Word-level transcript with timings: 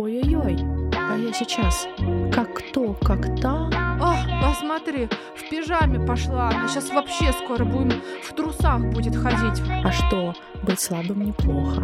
ой-ой-ой, 0.00 0.56
а 0.96 1.16
я 1.18 1.30
сейчас 1.34 1.86
как 2.32 2.54
кто, 2.54 2.94
как 2.94 3.38
та. 3.38 3.68
Ах, 4.00 4.26
посмотри, 4.42 5.08
в 5.36 5.50
пижаме 5.50 6.00
пошла. 6.06 6.48
Она 6.48 6.68
сейчас 6.68 6.88
вообще 6.90 7.32
скоро 7.32 7.66
будем 7.66 8.00
в 8.22 8.32
трусах 8.34 8.80
будет 8.80 9.14
ходить. 9.14 9.62
А 9.84 9.92
что, 9.92 10.34
быть 10.62 10.80
слабым 10.80 11.26
неплохо. 11.26 11.82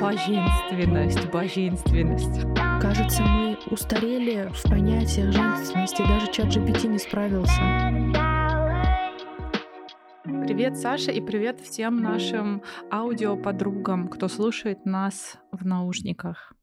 Божественность, 0.00 1.30
божественность. 1.30 2.46
Кажется, 2.80 3.22
мы 3.22 3.58
устарели 3.70 4.50
в 4.50 4.62
понятиях 4.62 5.30
женственности. 5.32 6.02
Даже 6.08 6.32
чат 6.32 6.46
GPT 6.46 6.86
не 6.86 6.98
справился. 6.98 7.60
Привет, 10.24 10.78
Саша, 10.78 11.10
и 11.10 11.20
привет 11.20 11.60
всем 11.60 12.00
нашим 12.00 12.62
аудиоподругам, 12.90 14.08
кто 14.08 14.28
слушает 14.28 14.86
нас 14.86 15.36
в 15.52 15.66
наушниках. 15.66 16.54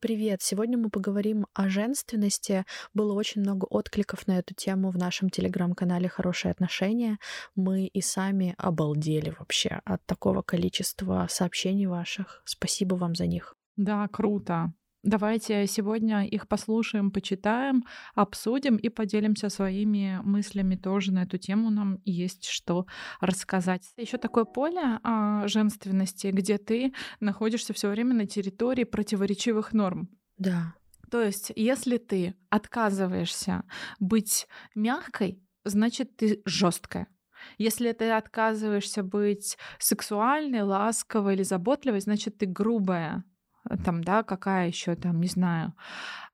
Привет! 0.00 0.40
Сегодня 0.40 0.78
мы 0.78 0.88
поговорим 0.88 1.46
о 1.52 1.68
женственности. 1.68 2.64
Было 2.94 3.12
очень 3.12 3.42
много 3.42 3.66
откликов 3.66 4.26
на 4.26 4.38
эту 4.38 4.54
тему 4.54 4.90
в 4.90 4.96
нашем 4.96 5.28
телеграм-канале 5.28 6.08
«Хорошие 6.08 6.52
отношения». 6.52 7.18
Мы 7.54 7.84
и 7.84 8.00
сами 8.00 8.54
обалдели 8.56 9.34
вообще 9.38 9.82
от 9.84 10.02
такого 10.06 10.40
количества 10.40 11.26
сообщений 11.28 11.84
ваших. 11.84 12.40
Спасибо 12.46 12.94
вам 12.94 13.14
за 13.14 13.26
них. 13.26 13.54
Да, 13.76 14.08
круто. 14.08 14.72
Давайте 15.02 15.66
сегодня 15.66 16.26
их 16.26 16.46
послушаем, 16.46 17.10
почитаем, 17.10 17.84
обсудим 18.14 18.76
и 18.76 18.90
поделимся 18.90 19.48
своими 19.48 20.20
мыслями 20.22 20.76
тоже 20.76 21.12
на 21.12 21.22
эту 21.22 21.38
тему. 21.38 21.70
Нам 21.70 22.00
есть 22.04 22.46
что 22.46 22.86
рассказать. 23.20 23.88
Еще 23.96 24.18
такое 24.18 24.44
поле 24.44 25.00
а, 25.02 25.48
женственности, 25.48 26.26
где 26.26 26.58
ты 26.58 26.92
находишься 27.18 27.72
все 27.72 27.88
время 27.88 28.14
на 28.14 28.26
территории 28.26 28.84
противоречивых 28.84 29.72
норм. 29.72 30.10
Да. 30.36 30.74
То 31.10 31.22
есть, 31.22 31.50
если 31.56 31.96
ты 31.96 32.34
отказываешься 32.50 33.64
быть 34.00 34.46
мягкой, 34.74 35.42
значит, 35.64 36.16
ты 36.16 36.42
жесткая. 36.44 37.08
Если 37.56 37.90
ты 37.92 38.10
отказываешься 38.10 39.02
быть 39.02 39.56
сексуальной, 39.78 40.60
ласковой 40.60 41.34
или 41.34 41.42
заботливой, 41.42 42.00
значит, 42.00 42.36
ты 42.36 42.44
грубая 42.44 43.24
там, 43.84 44.02
да, 44.02 44.22
какая 44.22 44.68
еще 44.68 44.94
там, 44.94 45.20
не 45.20 45.28
знаю, 45.28 45.74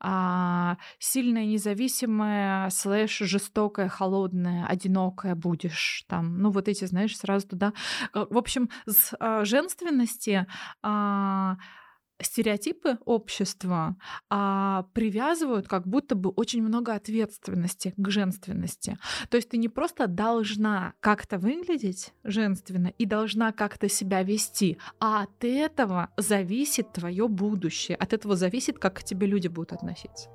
а, 0.00 0.77
сильная, 0.98 1.44
независимая, 1.44 2.70
слэш, 2.70 3.19
жестокая, 3.19 3.88
холодная, 3.88 4.66
одинокая 4.66 5.34
будешь, 5.34 6.04
там, 6.08 6.38
ну 6.38 6.50
вот 6.50 6.69
эти, 6.69 6.84
знаешь, 6.84 7.16
сразу 7.16 7.48
туда. 7.48 7.72
В 8.12 8.36
общем, 8.36 8.70
с 8.86 9.14
а, 9.19 9.44
женственности 9.44 10.47
а, 10.82 11.56
стереотипы 12.20 12.98
общества 13.05 13.97
а, 14.31 14.84
привязывают 14.95 15.69
как 15.69 15.86
будто 15.86 16.14
бы 16.14 16.31
очень 16.31 16.62
много 16.62 16.95
ответственности 16.95 17.95
к 17.97 18.11
женственности. 18.11 18.98
То 19.28 19.36
есть 19.36 19.50
ты 19.50 19.56
не 19.56 19.69
просто 19.69 20.06
должна 20.06 20.94
как-то 21.00 21.39
выглядеть 21.39 22.12
женственно 22.25 22.89
и 22.89 23.05
должна 23.05 23.53
как-то 23.53 23.89
себя 23.89 24.22
вести, 24.22 24.78
а 24.98 25.22
от 25.22 25.44
этого 25.44 26.11
зависит 26.17 26.92
твое 26.92 27.28
будущее, 27.28 27.97
от 27.97 28.12
этого 28.12 28.37
зависит, 28.37 28.78
как 28.78 28.97
к 28.98 29.05
тебе 29.05 29.27
люди 29.27 29.48
будут 29.48 29.72
относиться. 29.72 30.31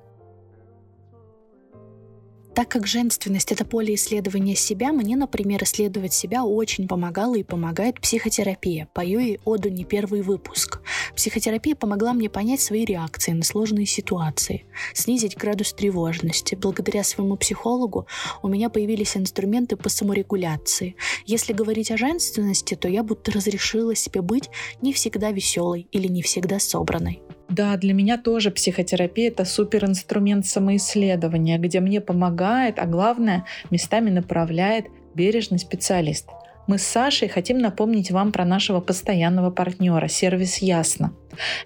Так 2.53 2.67
как 2.67 2.85
женственность— 2.85 3.51
это 3.53 3.63
поле 3.63 3.95
исследования 3.95 4.55
себя, 4.55 4.91
мне, 4.91 5.15
например, 5.15 5.63
исследовать 5.63 6.13
себя 6.13 6.43
очень 6.43 6.87
помогала 6.87 7.35
и 7.35 7.43
помогает 7.43 8.01
психотерапия. 8.01 8.89
Пою 8.93 9.19
ей 9.19 9.39
оду 9.45 9.69
не 9.69 9.85
первый 9.85 10.21
выпуск. 10.21 10.81
Психотерапия 11.15 11.75
помогла 11.75 12.11
мне 12.11 12.29
понять 12.29 12.59
свои 12.59 12.83
реакции 12.83 13.31
на 13.31 13.43
сложные 13.43 13.85
ситуации, 13.85 14.65
снизить 14.93 15.37
градус 15.37 15.71
тревожности. 15.71 16.55
Благодаря 16.55 17.05
своему 17.05 17.37
психологу 17.37 18.05
у 18.41 18.49
меня 18.49 18.69
появились 18.69 19.15
инструменты 19.15 19.77
по 19.77 19.87
саморегуляции. 19.87 20.97
Если 21.25 21.53
говорить 21.53 21.89
о 21.89 21.97
женственности, 21.97 22.75
то 22.75 22.89
я 22.89 23.03
будто 23.03 23.31
разрешила 23.31 23.95
себе 23.95 24.21
быть 24.21 24.49
не 24.81 24.91
всегда 24.91 25.31
веселой 25.31 25.87
или 25.91 26.07
не 26.07 26.21
всегда 26.21 26.59
собранной. 26.59 27.21
Да, 27.51 27.75
для 27.75 27.93
меня 27.93 28.17
тоже 28.17 28.49
психотерапия 28.49 29.27
это 29.27 29.43
супер 29.43 29.83
инструмент 29.83 30.45
самоисследования, 30.45 31.57
где 31.57 31.81
мне 31.81 31.99
помогает, 31.99 32.79
а 32.79 32.85
главное, 32.85 33.45
местами 33.69 34.09
направляет 34.09 34.85
бережный 35.15 35.59
специалист. 35.59 36.29
Мы 36.67 36.77
с 36.77 36.83
Сашей 36.83 37.27
хотим 37.27 37.57
напомнить 37.57 38.09
вам 38.09 38.31
про 38.31 38.45
нашего 38.45 38.79
постоянного 38.79 39.51
партнера, 39.51 40.07
сервис 40.07 40.59
Ясно. 40.59 41.13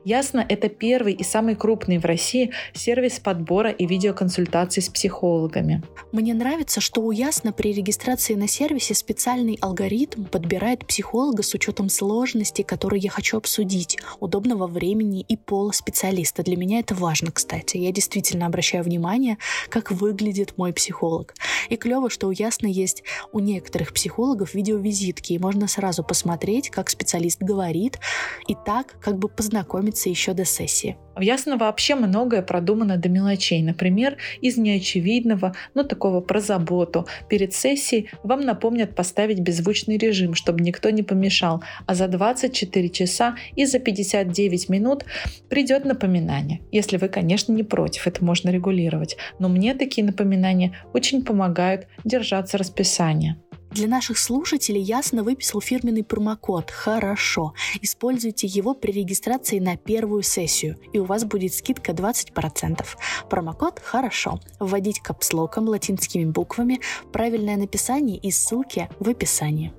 Ясно– 0.03 0.45
это 0.49 0.69
первый 0.69 1.13
и 1.13 1.23
самый 1.23 1.55
крупный 1.55 1.97
в 1.97 2.05
России 2.05 2.51
сервис 2.73 3.19
подбора 3.19 3.71
и 3.71 3.85
видеоконсультаций 3.85 4.83
с 4.83 4.89
психологами. 4.89 5.81
Мне 6.11 6.33
нравится, 6.33 6.81
что 6.81 7.01
у 7.01 7.11
Ясно 7.11 7.51
при 7.51 7.73
регистрации 7.73 8.35
на 8.35 8.47
сервисе 8.47 8.93
специальный 8.93 9.57
алгоритм 9.61 10.25
подбирает 10.25 10.85
психолога 10.85 11.43
с 11.43 11.53
учетом 11.53 11.89
сложностей, 11.89 12.63
которые 12.63 12.99
я 13.01 13.09
хочу 13.09 13.37
обсудить, 13.37 13.97
удобного 14.19 14.67
времени 14.67 15.25
и 15.27 15.37
пола 15.37 15.71
специалиста. 15.71 16.43
Для 16.43 16.57
меня 16.57 16.79
это 16.79 16.93
важно, 16.93 17.31
кстати. 17.31 17.77
Я 17.77 17.91
действительно 17.91 18.45
обращаю 18.45 18.83
внимание, 18.83 19.37
как 19.69 19.91
выглядит 19.91 20.57
мой 20.57 20.73
психолог. 20.73 21.33
И 21.69 21.77
клево, 21.77 22.09
что 22.09 22.27
у 22.27 22.31
Ясно 22.31 22.67
есть 22.67 23.03
у 23.31 23.39
некоторых 23.39 23.93
психологов 23.93 24.53
видеовизитки, 24.53 25.33
и 25.33 25.39
можно 25.39 25.67
сразу 25.67 26.03
посмотреть, 26.03 26.69
как 26.69 26.89
специалист 26.89 27.41
говорит, 27.41 27.99
и 28.47 28.55
так 28.65 28.95
как 29.01 29.17
бы 29.17 29.27
познакомиться 29.27 29.54
знакомиться 29.55 30.09
еще 30.09 30.33
до 30.33 30.43
сессии. 30.43 30.97
В 31.15 31.21
Ясно 31.21 31.55
вообще 31.55 31.95
многое 31.95 32.41
продумано 32.41 32.97
до 32.97 33.07
мелочей. 33.07 33.63
Например, 33.63 34.17
из 34.41 34.57
неочевидного, 34.57 35.55
но 35.73 35.83
такого 35.83 36.19
про 36.19 36.41
заботу. 36.41 37.07
Перед 37.29 37.53
сессией 37.53 38.09
вам 38.23 38.41
напомнят 38.41 38.95
поставить 38.95 39.39
беззвучный 39.39 39.97
режим, 39.97 40.33
чтобы 40.33 40.61
никто 40.61 40.89
не 40.89 41.03
помешал. 41.03 41.63
А 41.85 41.95
за 41.95 42.09
24 42.09 42.89
часа 42.89 43.37
и 43.55 43.65
за 43.65 43.79
59 43.79 44.67
минут 44.67 45.05
придет 45.47 45.85
напоминание. 45.85 46.59
Если 46.73 46.97
вы, 46.97 47.07
конечно, 47.07 47.53
не 47.53 47.63
против, 47.63 48.07
это 48.07 48.21
можно 48.21 48.49
регулировать. 48.49 49.15
Но 49.39 49.47
мне 49.47 49.73
такие 49.73 50.05
напоминания 50.05 50.73
очень 50.93 51.23
помогают 51.23 51.87
держаться 52.03 52.57
расписания. 52.57 53.37
Для 53.75 53.89
наших 53.89 54.17
слушателей 54.17 54.81
ясно 54.81 55.21
выписал 55.21 55.59
фирменный 55.59 56.05
промокод 56.05 56.71
«Хорошо». 56.71 57.53
Используйте 57.81 58.47
его 58.47 58.73
при 58.73 58.93
регистрации 58.93 59.59
на 59.59 59.75
первую 59.75 60.23
сессию, 60.23 60.77
и 60.93 60.99
у 60.99 61.03
вас 61.03 61.25
будет 61.25 61.53
скидка 61.53 61.91
20%. 61.91 62.85
Промокод 63.29 63.81
«Хорошо». 63.83 64.39
Вводить 64.61 65.01
капслоком 65.01 65.67
латинскими 65.67 66.23
буквами, 66.23 66.79
правильное 67.11 67.57
написание 67.57 68.17
и 68.17 68.31
ссылки 68.31 68.87
в 69.01 69.09
описании. 69.09 69.73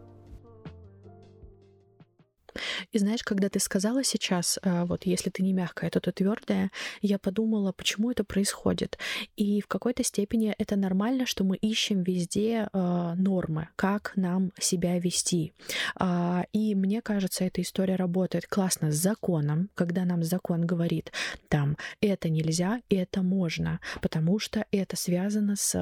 И 2.92 2.98
знаешь, 2.98 3.22
когда 3.22 3.48
ты 3.48 3.60
сказала 3.60 4.04
сейчас, 4.04 4.58
э, 4.62 4.84
вот 4.84 5.06
если 5.06 5.30
ты 5.30 5.42
не 5.42 5.52
мягкая, 5.52 5.90
то 5.90 6.00
ты 6.00 6.12
твердая, 6.12 6.70
я 7.02 7.18
подумала, 7.18 7.72
почему 7.72 8.10
это 8.10 8.24
происходит. 8.24 8.98
И 9.36 9.60
в 9.60 9.66
какой-то 9.66 10.02
степени 10.04 10.54
это 10.58 10.76
нормально, 10.76 11.26
что 11.26 11.44
мы 11.44 11.56
ищем 11.56 12.02
везде 12.02 12.68
э, 12.72 13.14
нормы, 13.16 13.68
как 13.76 14.12
нам 14.16 14.52
себя 14.60 14.98
вести. 14.98 15.52
Э, 16.00 16.42
и 16.52 16.74
мне 16.74 17.02
кажется, 17.02 17.44
эта 17.44 17.62
история 17.62 17.96
работает 17.96 18.46
классно 18.46 18.92
с 18.92 18.96
законом, 18.96 19.70
когда 19.74 20.04
нам 20.04 20.22
закон 20.22 20.66
говорит, 20.66 21.12
там, 21.48 21.76
это 22.00 22.28
нельзя, 22.28 22.80
это 22.88 23.22
можно, 23.22 23.80
потому 24.02 24.38
что 24.38 24.66
это 24.70 24.96
связано 24.96 25.56
с 25.56 25.74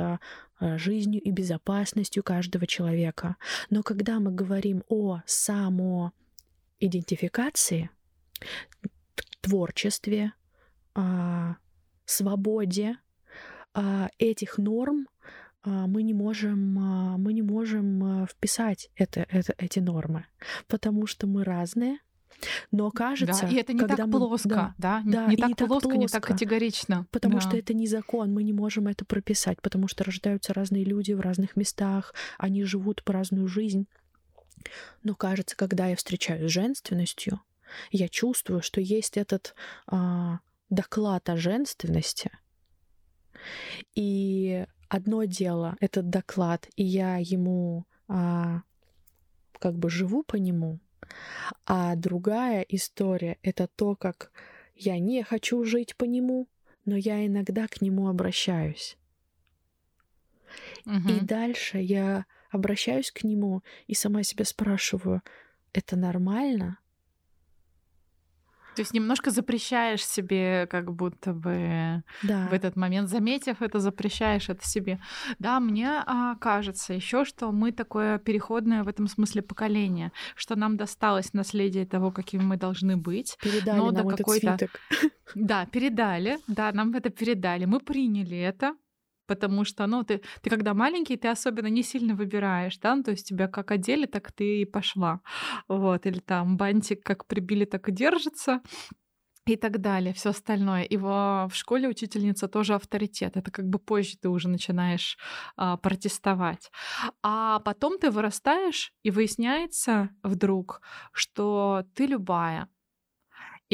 э, 0.60 0.78
жизнью 0.78 1.20
и 1.20 1.30
безопасностью 1.30 2.22
каждого 2.22 2.66
человека. 2.66 3.36
Но 3.70 3.82
когда 3.82 4.20
мы 4.20 4.30
говорим 4.30 4.82
о 4.88 5.20
само 5.26 6.12
идентификации, 6.84 7.90
творчестве, 9.44 10.32
а, 10.94 11.56
свободе 12.04 12.96
а, 13.74 14.08
этих 14.18 14.58
норм 14.58 15.08
а, 15.62 15.86
мы 15.86 16.02
не 16.02 16.14
можем, 16.14 16.74
мы 17.20 17.32
не 17.32 17.42
можем 17.42 18.26
вписать 18.26 18.90
это, 18.96 19.26
это, 19.28 19.54
эти 19.58 19.80
нормы, 19.80 20.26
потому 20.66 21.06
что 21.06 21.26
мы 21.26 21.44
разные, 21.44 21.98
но 22.70 22.90
кажется, 22.90 23.46
да, 23.46 23.48
и 23.48 23.56
это 23.56 23.72
не 23.72 23.78
когда 23.78 23.96
так 23.96 24.06
мы, 24.06 24.12
плоско, 24.12 24.48
да, 24.48 24.74
да, 24.78 25.02
да 25.04 25.26
не, 25.26 25.30
не 25.30 25.36
так 25.36 25.56
так 25.56 25.68
плоско, 25.68 25.88
плоско, 25.88 25.98
не 25.98 26.08
так 26.08 26.24
категорично, 26.24 27.06
потому 27.10 27.34
да. 27.34 27.40
что 27.40 27.56
это 27.56 27.74
не 27.74 27.86
закон, 27.86 28.32
мы 28.32 28.42
не 28.42 28.52
можем 28.52 28.88
это 28.88 29.04
прописать, 29.04 29.60
потому 29.62 29.88
что 29.88 30.04
рождаются 30.04 30.52
разные 30.52 30.84
люди 30.84 31.12
в 31.12 31.20
разных 31.20 31.56
местах, 31.56 32.14
они 32.38 32.64
живут 32.64 33.02
по 33.04 33.12
разную 33.12 33.46
жизнь. 33.46 33.86
Но 35.02 35.14
кажется, 35.14 35.56
когда 35.56 35.86
я 35.86 35.96
встречаюсь 35.96 36.50
с 36.50 36.54
женственностью, 36.54 37.40
я 37.90 38.08
чувствую, 38.08 38.62
что 38.62 38.80
есть 38.80 39.16
этот 39.16 39.54
а, 39.86 40.40
доклад 40.70 41.28
о 41.28 41.36
женственности. 41.36 42.30
И 43.94 44.66
одно 44.88 45.24
дело 45.24 45.76
этот 45.80 46.08
доклад, 46.08 46.68
и 46.76 46.84
я 46.84 47.16
ему 47.18 47.84
а, 48.08 48.62
как 49.58 49.76
бы 49.76 49.90
живу 49.90 50.22
по 50.22 50.36
нему, 50.36 50.78
а 51.66 51.94
другая 51.96 52.62
история 52.62 53.38
это 53.42 53.66
то, 53.66 53.96
как 53.96 54.30
я 54.74 54.98
не 54.98 55.22
хочу 55.22 55.64
жить 55.64 55.96
по 55.96 56.04
нему, 56.04 56.48
но 56.84 56.96
я 56.96 57.26
иногда 57.26 57.68
к 57.68 57.80
нему 57.80 58.08
обращаюсь. 58.08 58.96
Угу. 60.86 61.08
И 61.08 61.20
дальше 61.20 61.78
я 61.78 62.26
обращаюсь 62.54 63.10
к 63.10 63.24
нему 63.24 63.62
и 63.86 63.94
сама 63.94 64.22
себя 64.22 64.44
спрашиваю, 64.44 65.22
это 65.72 65.96
нормально? 65.96 66.78
То 68.74 68.82
есть 68.82 68.92
немножко 68.92 69.30
запрещаешь 69.30 70.04
себе, 70.04 70.66
как 70.66 70.92
будто 70.92 71.32
бы 71.32 72.02
Да. 72.22 72.48
в 72.48 72.52
этот 72.52 72.76
момент, 72.76 73.08
заметив 73.08 73.62
это, 73.62 73.78
запрещаешь 73.78 74.48
это 74.48 74.66
себе. 74.66 74.98
Да, 75.38 75.60
мне 75.60 76.02
а, 76.06 76.34
кажется 76.36 76.92
еще, 76.92 77.24
что 77.24 77.52
мы 77.52 77.72
такое 77.72 78.18
переходное 78.18 78.82
в 78.82 78.88
этом 78.88 79.06
смысле 79.06 79.42
поколение, 79.42 80.10
что 80.34 80.56
нам 80.56 80.76
досталось 80.76 81.32
наследие 81.34 81.86
того, 81.86 82.10
какими 82.10 82.42
мы 82.42 82.56
должны 82.56 82.96
быть. 82.96 83.36
Передали 83.42 83.78
Но 83.78 83.90
нам 83.90 84.08
до 84.08 84.16
какой-то. 84.16 84.58
Да, 85.34 85.66
передали, 85.66 86.38
да, 86.48 86.72
нам 86.72 86.92
это 86.94 87.10
передали, 87.10 87.66
мы 87.66 87.80
приняли 87.80 88.36
это, 88.36 88.74
потому 89.26 89.64
что, 89.64 89.86
ну, 89.86 90.04
ты, 90.04 90.22
ты 90.42 90.50
когда 90.50 90.74
маленький, 90.74 91.16
ты 91.16 91.28
особенно 91.28 91.68
не 91.68 91.82
сильно 91.82 92.14
выбираешь, 92.14 92.78
да, 92.78 92.94
ну, 92.96 93.02
то 93.02 93.10
есть 93.12 93.28
тебя 93.28 93.48
как 93.48 93.70
одели, 93.70 94.06
так 94.06 94.32
ты 94.32 94.62
и 94.62 94.64
пошла, 94.64 95.20
вот, 95.68 96.06
или 96.06 96.18
там 96.20 96.56
бантик 96.56 97.02
как 97.04 97.26
прибили, 97.26 97.64
так 97.64 97.88
и 97.88 97.92
держится, 97.92 98.60
и 99.46 99.56
так 99.56 99.80
далее, 99.80 100.14
все 100.14 100.30
остальное. 100.30 100.84
И 100.84 100.96
во- 100.96 101.48
в 101.48 101.54
школе 101.54 101.88
учительница 101.88 102.48
тоже 102.48 102.74
авторитет. 102.74 103.36
Это 103.36 103.50
как 103.50 103.66
бы 103.68 103.78
позже 103.78 104.16
ты 104.18 104.30
уже 104.30 104.48
начинаешь 104.48 105.18
а, 105.56 105.76
протестовать. 105.76 106.70
А 107.22 107.60
потом 107.60 107.98
ты 107.98 108.10
вырастаешь, 108.10 108.92
и 109.02 109.10
выясняется 109.10 110.10
вдруг, 110.22 110.80
что 111.12 111.84
ты 111.94 112.06
любая, 112.06 112.68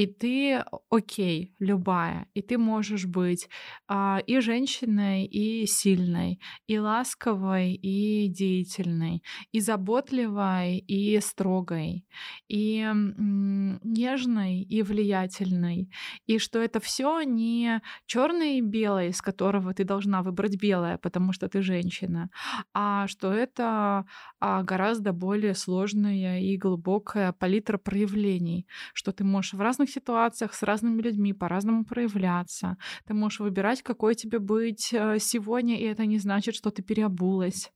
и 0.01 0.07
ты 0.07 0.65
окей, 0.89 1.55
любая, 1.59 2.27
и 2.33 2.41
ты 2.41 2.57
можешь 2.57 3.05
быть 3.05 3.51
а, 3.87 4.23
и 4.27 4.41
женщиной, 4.41 5.27
и 5.27 5.67
сильной, 5.67 6.41
и 6.67 6.79
ласковой, 6.79 7.75
и 7.75 8.29
деятельной, 8.29 9.23
и 9.53 9.61
заботливой, 9.61 10.79
и 10.79 11.21
строгой, 11.21 12.07
и 12.49 12.79
м, 12.79 13.79
нежной, 13.85 14.63
и 14.63 14.83
влиятельной, 14.83 15.91
и 16.27 16.39
что 16.39 16.61
это 16.61 16.81
все 16.81 17.21
не 17.23 17.83
черное 18.07 18.57
и 18.57 18.63
белое, 18.63 19.09
из 19.09 19.21
которого 19.21 19.75
ты 19.75 19.85
должна 19.85 20.23
выбрать 20.23 20.57
белое, 20.57 20.97
потому 20.97 21.35
что 21.35 21.49
ты 21.51 21.61
женщина, 21.61 22.31
а 22.73 23.07
что 23.07 23.35
это 23.35 24.07
а, 24.41 24.63
гораздо 24.63 25.13
более 25.13 25.55
сложная 25.55 26.41
и 26.41 26.57
глубокая 26.57 27.33
палитра 27.33 27.77
проявлений, 27.77 28.67
что 28.95 29.13
ты 29.13 29.25
можешь 29.25 29.53
в 29.53 29.61
разных 29.61 29.90
ситуациях 29.91 30.55
с 30.55 30.63
разными 30.63 31.03
людьми 31.03 31.33
по-разному 31.33 31.85
проявляться. 31.85 32.77
Ты 33.07 33.15
можешь 33.15 33.41
выбирать, 33.41 33.83
какой 33.83 34.15
тебе 34.15 34.39
быть 34.39 34.93
э, 34.93 35.19
сегодня, 35.19 35.79
и 35.79 35.85
это 35.85 36.07
не 36.07 36.19
значит, 36.19 36.55
что 36.55 36.71
ты 36.71 36.83
переобулась. 36.83 37.71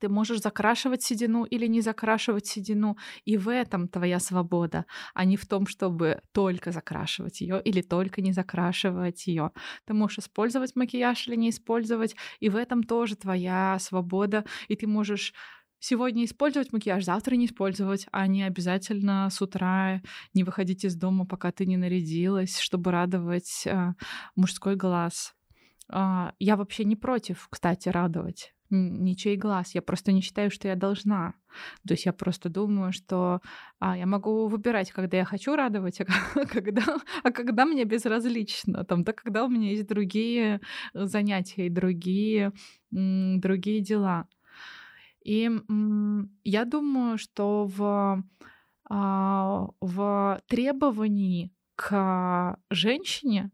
Ты 0.00 0.08
можешь 0.08 0.40
закрашивать 0.40 1.02
седину 1.02 1.44
или 1.44 1.66
не 1.66 1.80
закрашивать 1.80 2.46
седину, 2.46 2.96
и 3.24 3.36
в 3.36 3.48
этом 3.48 3.88
твоя 3.88 4.18
свобода, 4.18 4.86
а 5.14 5.24
не 5.24 5.36
в 5.36 5.46
том, 5.46 5.66
чтобы 5.66 6.20
только 6.32 6.72
закрашивать 6.72 7.40
ее 7.40 7.60
или 7.62 7.80
только 7.80 8.20
не 8.20 8.32
закрашивать 8.32 9.26
ее. 9.26 9.50
Ты 9.86 9.94
можешь 9.94 10.18
использовать 10.18 10.76
макияж 10.76 11.28
или 11.28 11.36
не 11.36 11.50
использовать, 11.50 12.16
и 12.40 12.48
в 12.48 12.56
этом 12.56 12.82
тоже 12.82 13.16
твоя 13.16 13.78
свобода, 13.78 14.44
и 14.68 14.76
ты 14.76 14.86
можешь 14.86 15.32
сегодня 15.84 16.24
использовать 16.24 16.72
макияж, 16.72 17.04
завтра 17.04 17.36
не 17.36 17.44
использовать, 17.44 18.06
а 18.10 18.26
не 18.26 18.42
обязательно 18.42 19.28
с 19.30 19.42
утра 19.42 20.00
не 20.32 20.42
выходить 20.42 20.84
из 20.84 20.96
дома, 20.96 21.26
пока 21.26 21.52
ты 21.52 21.66
не 21.66 21.76
нарядилась, 21.76 22.58
чтобы 22.58 22.90
радовать 22.90 23.66
э, 23.66 23.92
мужской 24.34 24.76
глаз. 24.76 25.34
А, 25.90 26.32
я 26.38 26.56
вообще 26.56 26.84
не 26.84 26.96
против, 26.96 27.48
кстати, 27.50 27.90
радовать 27.90 28.54
ничей 28.70 29.36
глаз. 29.36 29.74
Я 29.74 29.82
просто 29.82 30.10
не 30.10 30.20
считаю, 30.20 30.50
что 30.50 30.66
я 30.68 30.74
должна. 30.74 31.34
То 31.86 31.94
есть 31.94 32.06
я 32.06 32.12
просто 32.12 32.48
думаю, 32.48 32.92
что 32.92 33.40
а, 33.78 33.96
я 33.96 34.06
могу 34.06 34.48
выбирать, 34.48 34.90
когда 34.90 35.18
я 35.18 35.24
хочу 35.24 35.54
радовать, 35.54 36.00
а 36.00 36.06
когда, 36.46 36.82
а 37.22 37.30
когда 37.30 37.66
мне 37.66 37.84
безразлично. 37.84 38.84
Там, 38.84 39.04
да, 39.04 39.12
когда 39.12 39.44
у 39.44 39.48
меня 39.48 39.70
есть 39.70 39.86
другие 39.86 40.60
занятия 40.94 41.66
и 41.66 41.70
другие, 41.70 42.52
другие 42.90 43.80
дела. 43.80 44.26
И 45.24 45.50
я 46.44 46.64
думаю, 46.64 47.18
что 47.18 47.64
в, 47.66 48.22
а, 48.88 49.66
в 49.80 50.40
требовании 50.46 51.50
к 51.76 52.56
женщине, 52.70 53.50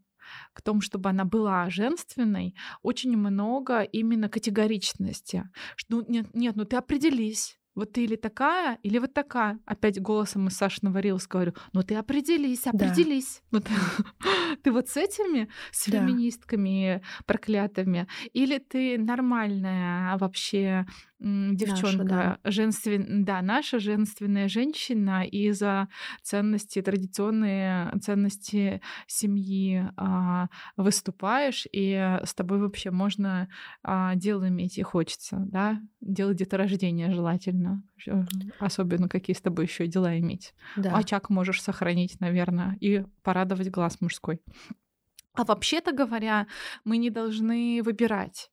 к 0.52 0.62
тому, 0.62 0.80
чтобы 0.80 1.08
она 1.10 1.24
была 1.24 1.70
женственной, 1.70 2.54
очень 2.82 3.16
много 3.16 3.82
именно 3.82 4.28
категоричности. 4.28 5.48
Что, 5.76 5.96
ну, 5.98 6.04
нет, 6.08 6.26
нет, 6.34 6.56
ну 6.56 6.64
ты 6.64 6.76
определись. 6.76 7.56
Вот 7.76 7.92
ты 7.92 8.02
или 8.04 8.16
такая, 8.16 8.78
или 8.82 8.98
вот 8.98 9.14
такая. 9.14 9.58
Опять 9.64 10.00
голосом 10.02 10.48
из 10.48 10.56
Сашиного 10.56 10.98
Рилс 10.98 11.26
говорю, 11.28 11.54
ну 11.72 11.82
ты 11.82 11.94
определись, 11.94 12.62
Да. 12.64 12.70
определись. 12.70 13.42
Вот 13.52 13.64
ты 14.62 14.72
вот 14.72 14.88
с 14.88 14.96
этими, 14.96 15.48
с 15.70 15.86
Да. 15.88 15.98
феминистками 16.00 17.00
проклятыми, 17.26 18.06
или 18.32 18.58
ты 18.58 18.98
нормальная 18.98 20.18
вообще 20.18 20.84
м, 21.20 21.52
Наша, 21.52 21.64
девчонка, 21.64 22.04
да. 22.04 22.50
женствен... 22.50 23.24
да, 23.24 23.42
наша 23.42 23.78
женственная 23.78 24.48
женщина, 24.48 25.24
и 25.24 25.50
за 25.52 25.88
ценности, 26.22 26.82
традиционные 26.82 27.92
ценности 28.00 28.80
семьи 29.06 29.86
а, 29.96 30.48
выступаешь, 30.76 31.66
и 31.72 32.18
с 32.24 32.34
тобой 32.34 32.58
вообще 32.58 32.90
можно 32.90 33.48
а, 33.82 34.14
дело 34.14 34.48
иметь 34.48 34.78
и 34.78 34.82
хочется, 34.82 35.36
да, 35.38 35.80
дело 36.00 36.34
деторождения 36.34 37.12
желательно, 37.12 37.82
особенно 38.58 39.08
какие 39.08 39.36
с 39.36 39.40
тобой 39.40 39.66
еще 39.66 39.86
дела 39.86 40.18
иметь. 40.18 40.54
Да. 40.76 40.96
Очаг 40.96 41.30
можешь 41.30 41.62
сохранить, 41.62 42.20
наверное, 42.20 42.76
и 42.80 43.04
порадовать 43.22 43.70
глаз 43.70 44.00
мужской. 44.00 44.40
А 45.34 45.44
вообще-то 45.44 45.92
говоря, 45.92 46.46
мы 46.84 46.96
не 46.96 47.10
должны 47.10 47.82
выбирать, 47.84 48.50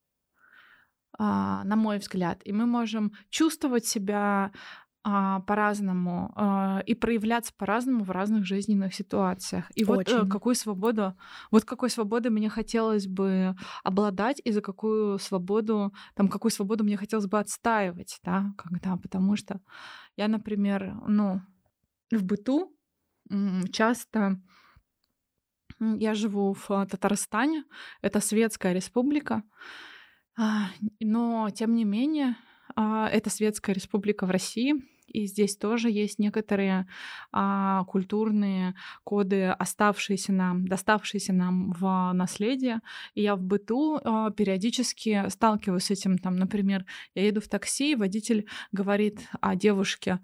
на 1.20 1.76
мой 1.76 1.98
взгляд, 1.98 2.42
и 2.46 2.52
мы 2.52 2.66
можем 2.66 3.12
чувствовать 3.30 3.86
себя 3.86 4.52
а, 5.10 5.40
по-разному 5.40 6.34
а, 6.36 6.84
и 6.86 6.94
проявляться 6.94 7.54
по-разному 7.56 8.04
в 8.04 8.12
разных 8.12 8.46
жизненных 8.46 8.94
ситуациях. 8.94 9.72
И 9.74 9.86
вот 9.86 10.10
э, 10.10 10.18
Очень. 10.20 10.30
какую 10.30 10.54
свободу, 10.54 11.16
вот 11.50 11.64
какой 11.64 11.90
свободой 11.90 12.30
мне 12.30 12.50
хотелось 12.50 13.08
бы 13.08 13.56
обладать 13.86 14.42
и 14.44 14.52
за 14.52 14.60
какую 14.60 15.18
свободу, 15.18 15.94
там 16.14 16.28
какую 16.28 16.52
свободу 16.52 16.84
мне 16.84 16.98
хотелось 16.98 17.26
бы 17.26 17.40
отстаивать, 17.40 18.20
да, 18.22 18.54
когда, 18.58 18.98
потому 18.98 19.38
что 19.38 19.62
я, 20.18 20.28
например, 20.28 20.94
ну 21.08 21.40
в 22.12 22.26
быту 22.26 22.76
часто 23.72 24.42
я 25.80 26.16
живу 26.16 26.54
в 26.54 26.70
а, 26.70 26.86
Татарстане, 26.86 27.64
это 28.02 28.20
светская 28.20 28.74
республика, 28.74 29.36
а, 29.36 29.42
но 31.00 31.50
тем 31.50 31.76
не 31.76 31.84
менее 31.84 32.36
а, 32.76 33.10
это 33.10 33.30
светская 33.30 33.74
республика 33.74 34.26
в 34.26 34.32
России, 34.32 34.76
и 35.08 35.26
здесь 35.26 35.56
тоже 35.56 35.90
есть 35.90 36.20
некоторые 36.20 36.88
а, 37.32 37.86
культурные 37.86 38.76
коды, 39.04 39.46
оставшиеся 39.46 40.34
нам, 40.34 40.68
доставшиеся 40.68 41.34
нам 41.34 41.72
в 41.72 42.12
наследие. 42.14 42.82
И 43.16 43.22
я 43.22 43.36
в 43.36 43.42
быту 43.42 44.00
а, 44.04 44.32
периодически 44.32 45.28
сталкиваюсь 45.30 45.86
с 45.86 45.92
этим. 45.92 46.18
Там, 46.18 46.36
например, 46.36 46.86
я 47.16 47.26
еду 47.26 47.42
в 47.42 47.48
такси, 47.48 47.94
и 47.94 47.96
водитель 47.96 48.48
говорит 48.72 49.22
о 49.40 49.56
девушке, 49.56 50.20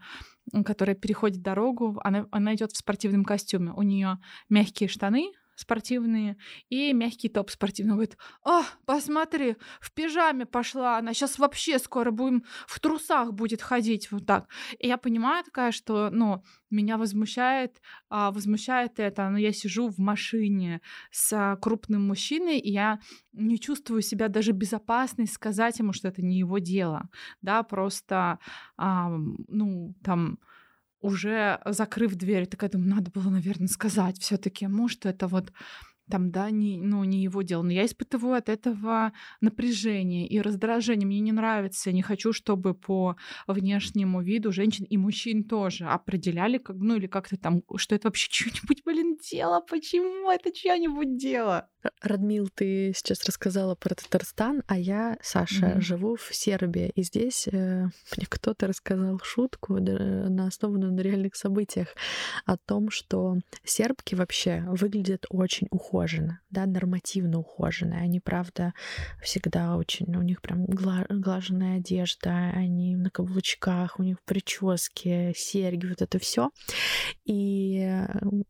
которая 0.65 0.95
переходит 0.95 1.41
дорогу, 1.41 1.99
она, 2.03 2.27
она 2.31 2.53
идет 2.53 2.73
в 2.73 2.77
спортивном 2.77 3.23
костюме. 3.23 3.71
У 3.71 3.81
нее 3.81 4.19
мягкие 4.49 4.89
штаны 4.89 5.31
спортивные 5.55 6.37
и 6.69 6.93
мягкий 6.93 7.29
топ 7.29 7.49
спортивный. 7.49 7.91
Он 7.93 7.97
говорит, 7.97 8.17
а, 8.43 8.63
посмотри, 8.85 9.55
в 9.79 9.91
пижаме 9.93 10.45
пошла, 10.45 10.97
она 10.97 11.13
сейчас 11.13 11.39
вообще 11.39 11.79
скоро 11.79 12.11
будем 12.11 12.43
в 12.67 12.79
трусах 12.79 13.33
будет 13.33 13.61
ходить 13.61 14.11
вот 14.11 14.25
так. 14.25 14.47
И 14.79 14.87
я 14.87 14.97
понимаю 14.97 15.43
такая, 15.43 15.71
что, 15.71 16.09
ну, 16.11 16.43
меня 16.69 16.97
возмущает, 16.97 17.81
а, 18.09 18.31
возмущает 18.31 18.99
это, 18.99 19.29
но 19.29 19.37
я 19.37 19.53
сижу 19.53 19.89
в 19.89 19.99
машине 19.99 20.81
с 21.11 21.57
крупным 21.61 22.07
мужчиной, 22.07 22.59
и 22.59 22.71
я 22.71 22.99
не 23.31 23.59
чувствую 23.59 24.01
себя 24.01 24.27
даже 24.27 24.51
безопасной 24.51 25.27
сказать 25.27 25.79
ему, 25.79 25.93
что 25.93 26.07
это 26.07 26.21
не 26.21 26.39
его 26.39 26.57
дело, 26.57 27.09
да, 27.41 27.63
просто, 27.63 28.39
а, 28.77 29.09
ну, 29.09 29.95
там, 30.03 30.39
уже 31.03 31.59
закрыв 31.65 32.15
дверь, 32.15 32.47
такая 32.47 32.69
думаю, 32.69 32.95
надо 32.95 33.11
было, 33.11 33.29
наверное, 33.29 33.67
сказать 33.67 34.17
все-таки 34.19 34.65
что 34.87 35.09
это 35.09 35.27
вот 35.27 35.51
там, 36.09 36.31
да, 36.31 36.49
не, 36.49 36.77
ну, 36.77 37.03
не 37.03 37.23
его 37.23 37.41
дело. 37.41 37.63
Но 37.63 37.71
я 37.71 37.85
испытываю 37.85 38.35
от 38.35 38.49
этого 38.49 39.13
напряжение 39.41 40.27
и 40.27 40.41
раздражение. 40.41 41.07
Мне 41.07 41.19
не 41.19 41.31
нравится. 41.31 41.91
Не 41.91 42.01
хочу, 42.01 42.33
чтобы 42.33 42.73
по 42.73 43.15
внешнему 43.47 44.21
виду 44.21 44.51
женщин 44.51 44.85
и 44.85 44.97
мужчин 44.97 45.43
тоже 45.43 45.85
определяли, 45.85 46.57
как, 46.57 46.75
ну, 46.75 46.95
или 46.95 47.07
как-то 47.07 47.37
там, 47.37 47.63
что 47.75 47.95
это 47.95 48.07
вообще 48.07 48.27
что-нибудь, 48.31 48.83
блин, 48.85 49.17
дело. 49.31 49.61
Почему 49.61 50.29
это 50.29 50.51
чье-нибудь 50.51 51.17
дело? 51.17 51.69
Радмил, 52.01 52.49
ты 52.53 52.93
сейчас 52.95 53.23
рассказала 53.25 53.75
про 53.75 53.95
Татарстан, 53.95 54.63
а 54.67 54.77
я, 54.77 55.17
Саша, 55.21 55.65
mm-hmm. 55.65 55.81
живу 55.81 56.15
в 56.15 56.33
Сербии. 56.33 56.91
И 56.95 57.03
здесь 57.03 57.47
э, 57.47 57.85
мне 58.17 58.25
кто-то 58.27 58.67
рассказал 58.67 59.19
шутку 59.19 59.79
на 59.79 60.47
основанную 60.47 60.93
на 60.93 61.01
реальных 61.01 61.35
событиях 61.35 61.89
о 62.45 62.57
том, 62.57 62.89
что 62.89 63.37
сербки 63.63 64.15
вообще 64.15 64.63
выглядят 64.67 65.25
очень 65.29 65.67
ухоженно, 65.71 65.92
да, 66.49 66.65
нормативно 66.65 67.39
ухоженно. 67.39 67.97
Они, 67.97 68.19
правда, 68.19 68.73
всегда 69.21 69.77
очень... 69.77 70.15
У 70.15 70.21
них 70.21 70.41
прям 70.41 70.65
гла- 70.65 71.05
глаженная 71.09 71.77
одежда, 71.77 72.51
они 72.53 72.95
на 72.95 73.09
каблучках, 73.09 73.99
у 73.99 74.03
них 74.03 74.17
прически, 74.23 75.33
серьги, 75.35 75.87
вот 75.87 76.01
это 76.01 76.19
все. 76.19 76.49
И 77.25 77.89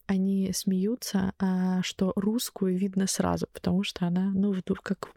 они 0.07 0.51
смеются, 0.53 1.33
а, 1.39 1.81
что 1.83 2.13
русскую 2.15 2.77
видно 2.77 3.07
сразу 3.07 3.47
потому 3.53 3.83
что 3.83 4.05
она, 4.05 4.31
ну, 4.33 4.53
как 4.81 5.12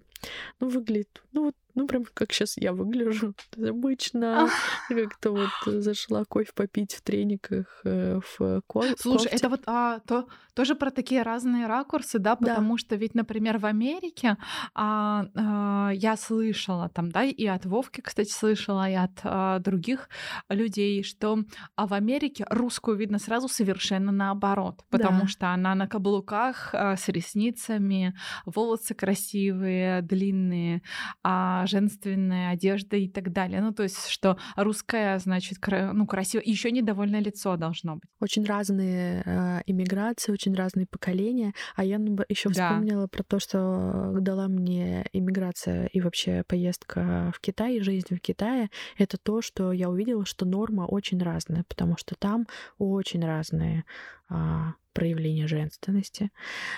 ну, 0.60 0.68
выглядит, 0.68 1.22
ну, 1.32 1.46
вот 1.46 1.54
ну, 1.76 1.86
прям 1.86 2.04
как 2.12 2.32
сейчас 2.32 2.56
я 2.56 2.72
выгляжу. 2.72 3.34
Обычно 3.56 4.48
как-то 4.88 5.30
вот 5.30 5.50
зашла 5.82 6.24
кофе 6.24 6.50
попить 6.54 6.94
в 6.94 7.02
трениках, 7.02 7.80
э, 7.84 8.18
в 8.38 8.62
кофе. 8.66 8.94
Слушай, 8.98 9.28
это 9.32 9.48
вот 9.50 9.62
а, 9.66 10.00
то, 10.00 10.26
тоже 10.54 10.74
про 10.74 10.90
такие 10.90 11.20
разные 11.20 11.66
ракурсы, 11.66 12.18
да, 12.18 12.34
потому 12.34 12.74
да. 12.74 12.78
что 12.78 12.96
ведь, 12.96 13.14
например, 13.14 13.58
в 13.58 13.66
Америке 13.66 14.38
а, 14.74 15.26
а, 15.34 15.90
я 15.92 16.16
слышала 16.16 16.88
там, 16.88 17.10
да, 17.10 17.24
и 17.24 17.46
от 17.46 17.66
Вовки, 17.66 18.00
кстати, 18.00 18.30
слышала, 18.30 18.88
и 18.88 18.94
от 18.94 19.20
а, 19.22 19.58
других 19.58 20.08
людей, 20.48 21.02
что 21.02 21.38
а 21.74 21.86
в 21.86 21.92
Америке 21.92 22.46
русскую 22.48 22.96
видно 22.96 23.18
сразу 23.18 23.48
совершенно 23.48 24.12
наоборот, 24.12 24.82
потому 24.88 25.22
да. 25.22 25.28
что 25.28 25.52
она 25.52 25.74
на 25.74 25.86
каблуках 25.86 26.70
а, 26.72 26.96
с 26.96 27.08
ресницами, 27.08 28.16
волосы 28.46 28.94
красивые, 28.94 30.00
длинные, 30.00 30.80
а 31.22 31.65
женственная 31.66 32.50
одежда 32.50 32.96
и 32.96 33.08
так 33.08 33.32
далее. 33.32 33.60
Ну, 33.60 33.72
то 33.72 33.82
есть, 33.82 34.08
что 34.08 34.38
русская, 34.56 35.18
значит, 35.18 35.58
кра- 35.58 35.92
ну, 35.92 36.06
красиво, 36.06 36.42
еще 36.44 36.70
недовольное 36.70 37.20
лицо 37.20 37.56
должно 37.56 37.94
быть. 37.96 38.10
Очень 38.20 38.44
разные 38.44 39.22
э, 39.24 39.60
иммиграции, 39.66 40.32
очень 40.32 40.54
разные 40.54 40.86
поколения. 40.86 41.52
А 41.74 41.84
я 41.84 41.96
еще 42.28 42.48
да. 42.50 42.70
вспомнила 42.70 43.06
про 43.06 43.22
то, 43.22 43.38
что 43.38 44.14
дала 44.20 44.48
мне 44.48 45.06
иммиграция 45.12 45.86
и 45.86 46.00
вообще 46.00 46.44
поездка 46.46 47.32
в 47.34 47.40
Китай, 47.40 47.76
и 47.76 47.80
жизнь 47.80 48.14
в 48.14 48.20
Китае. 48.20 48.70
Это 48.98 49.16
то, 49.18 49.42
что 49.42 49.72
я 49.72 49.90
увидела, 49.90 50.24
что 50.24 50.44
норма 50.46 50.82
очень 50.82 51.22
разная, 51.22 51.64
потому 51.68 51.96
что 51.96 52.14
там 52.14 52.46
очень 52.78 53.24
разные 53.24 53.84
а, 54.28 54.74
проявление 54.96 55.46
женственности. 55.46 56.30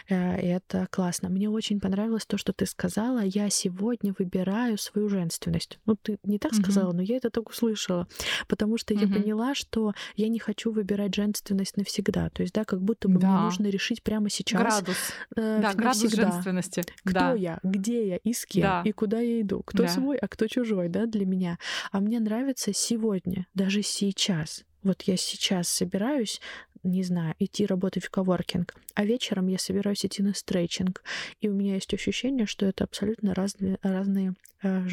Э, 0.09 0.41
и 0.43 0.47
это 0.47 0.89
классно. 0.91 1.29
Мне 1.29 1.49
очень 1.49 1.79
понравилось 1.79 2.27
то, 2.27 2.37
что 2.37 2.53
ты 2.53 2.67
сказала. 2.67 3.21
Я 3.21 3.49
сегодня 3.49 4.13
выбираю 4.19 4.77
свою 4.77 5.09
женственность. 5.09 5.79
Ну, 5.87 5.95
ты 5.95 6.19
не 6.25 6.39
так 6.41 6.53
сказала, 6.55 6.93
но 6.93 7.01
я 7.01 7.17
это 7.17 7.31
так 7.31 7.49
услышала. 7.49 8.09
Потому 8.49 8.77
что 8.77 8.93
я 8.93 9.07
поняла, 9.07 9.55
что 9.55 9.93
я 10.17 10.29
не 10.29 10.41
хочу 10.41 10.73
выбирать 10.73 11.15
женственность 11.15 11.77
навсегда. 11.77 12.29
То 12.31 12.43
есть, 12.43 12.55
да, 12.55 12.65
как 12.65 12.83
будто 12.83 13.09
бы 13.09 13.21
да. 13.21 13.29
мне 13.31 13.41
нужно 13.45 13.69
решить 13.69 14.03
прямо 14.03 14.29
сейчас. 14.31 14.61
Градус. 14.61 14.97
Э, 15.37 15.61
да, 15.63 15.75
градус 15.75 16.13
женственности. 16.13 16.83
Кто 17.05 17.13
да. 17.13 17.33
я, 17.35 17.61
где 17.63 18.09
я 18.09 18.17
и 18.17 18.33
с 18.33 18.45
кем, 18.47 18.63
да. 18.63 18.83
и 18.85 18.91
куда 18.91 19.21
я 19.21 19.41
иду. 19.41 19.63
Кто 19.65 19.85
да. 19.85 19.89
свой, 19.89 20.17
а 20.17 20.27
кто 20.27 20.49
чужой, 20.49 20.89
да, 20.89 21.07
для 21.07 21.25
меня. 21.25 21.59
А 21.93 22.01
мне 22.01 22.19
нравится 22.19 22.73
сегодня, 22.75 23.47
даже 23.55 23.83
сейчас. 23.83 24.65
Вот 24.83 25.03
я 25.03 25.17
сейчас 25.17 25.69
собираюсь 25.69 26.41
не 26.83 27.03
знаю, 27.03 27.35
идти 27.39 27.67
работать 27.67 28.05
в 28.05 28.11
коворкинг, 28.11 28.75
а 28.95 29.05
вечером 29.05 29.49
я 29.49 29.59
собираюсь 29.59 30.05
идти 30.05 30.23
на 30.23 30.35
стретчинг. 30.35 31.03
И 31.41 31.49
у 31.49 31.55
меня 31.55 31.75
есть 31.75 31.93
ощущение, 31.95 32.47
что 32.47 32.67
это 32.67 32.85
абсолютно 32.85 33.35
разные, 33.35 33.79
разные 33.83 34.35
э, 34.63 34.87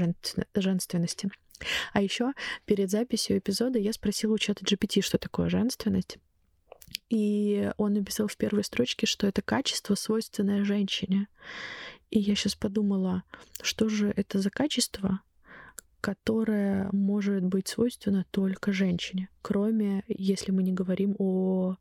женственности. 0.55 1.29
А 1.93 2.01
еще 2.01 2.33
перед 2.65 2.89
записью 2.89 3.37
эпизода 3.37 3.79
я 3.79 3.93
спросила 3.93 4.33
у 4.33 4.37
чата 4.37 4.63
GPT, 4.65 5.01
что 5.01 5.17
такое 5.17 5.49
женственность. 5.49 6.17
И 7.09 7.71
он 7.77 7.93
написал 7.93 8.27
в 8.27 8.37
первой 8.37 8.63
строчке, 8.63 9.05
что 9.05 9.27
это 9.27 9.41
качество, 9.41 9.95
свойственное 9.95 10.63
женщине. 10.63 11.27
И 12.11 12.19
я 12.19 12.35
сейчас 12.35 12.55
подумала, 12.55 13.23
что 13.61 13.89
же 13.89 14.13
это 14.15 14.39
за 14.39 14.49
качество, 14.49 15.21
которое 16.05 16.87
может 16.91 17.43
быть 17.43 17.67
свойственно 17.67 18.27
только 18.29 18.71
женщине, 18.71 19.27
кроме 19.41 20.03
если 20.07 20.51
мы 20.51 20.61
не 20.61 20.71
говорим 20.71 21.15
о 21.17 21.77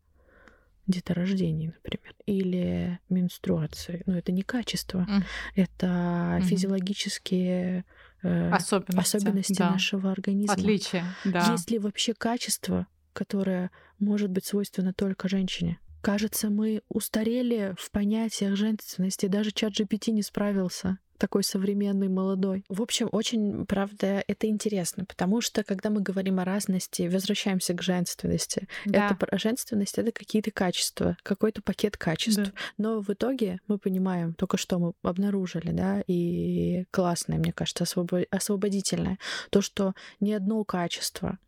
деторождении, 0.86 1.66
например, 1.66 2.14
или 2.24 3.00
менструации. 3.10 4.02
Но 4.06 4.16
это 4.16 4.32
не 4.32 4.40
качество, 4.40 5.06
mm. 5.06 5.24
это 5.56 5.86
mm-hmm. 5.86 6.40
физиологические 6.40 7.84
э, 8.22 8.50
особенности, 8.50 9.16
особенности 9.16 9.58
да. 9.58 9.72
нашего 9.72 10.10
организма. 10.10 10.54
Отличия, 10.54 11.04
да. 11.26 11.52
Есть 11.52 11.70
ли 11.70 11.78
вообще 11.78 12.14
качество, 12.14 12.86
которое 13.12 13.70
может 13.98 14.30
быть 14.30 14.46
свойственно 14.46 14.94
только 14.94 15.28
женщине? 15.28 15.78
Кажется, 16.00 16.48
мы 16.48 16.80
устарели 16.88 17.74
в 17.78 17.90
понятиях 17.90 18.56
женственности. 18.56 19.26
Даже 19.26 19.50
чат 19.50 19.78
GPT 19.78 20.12
не 20.12 20.22
справился 20.22 20.98
такой 21.18 21.44
современный, 21.44 22.08
молодой. 22.08 22.64
В 22.68 22.82
общем, 22.82 23.08
очень, 23.12 23.66
правда, 23.66 24.22
это 24.26 24.46
интересно, 24.46 25.04
потому 25.04 25.40
что, 25.40 25.62
когда 25.64 25.90
мы 25.90 26.00
говорим 26.00 26.40
о 26.40 26.44
разности, 26.44 27.08
возвращаемся 27.08 27.74
к 27.74 27.82
женственности. 27.82 28.68
Да. 28.84 29.16
Это 29.20 29.38
женственность— 29.38 29.98
это 29.98 30.12
какие-то 30.12 30.50
качества, 30.50 31.16
какой-то 31.22 31.62
пакет 31.62 31.96
качеств. 31.96 32.42
Да. 32.44 32.52
Но 32.78 33.00
в 33.00 33.10
итоге 33.10 33.60
мы 33.66 33.78
понимаем, 33.78 34.34
только 34.34 34.56
что 34.56 34.78
мы 34.78 34.92
обнаружили, 35.02 35.70
да, 35.70 36.02
и 36.06 36.84
классное, 36.90 37.38
мне 37.38 37.52
кажется, 37.52 37.84
освобо- 37.84 38.26
освободительное, 38.30 39.18
то, 39.50 39.60
что 39.60 39.94
ни 40.20 40.32
одно 40.32 40.64
качество 40.64 41.38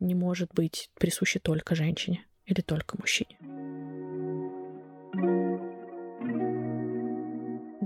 не 0.00 0.14
может 0.14 0.52
быть 0.52 0.90
присуще 0.98 1.38
только 1.38 1.74
женщине 1.74 2.24
или 2.44 2.60
только 2.60 2.96
мужчине. 2.98 3.38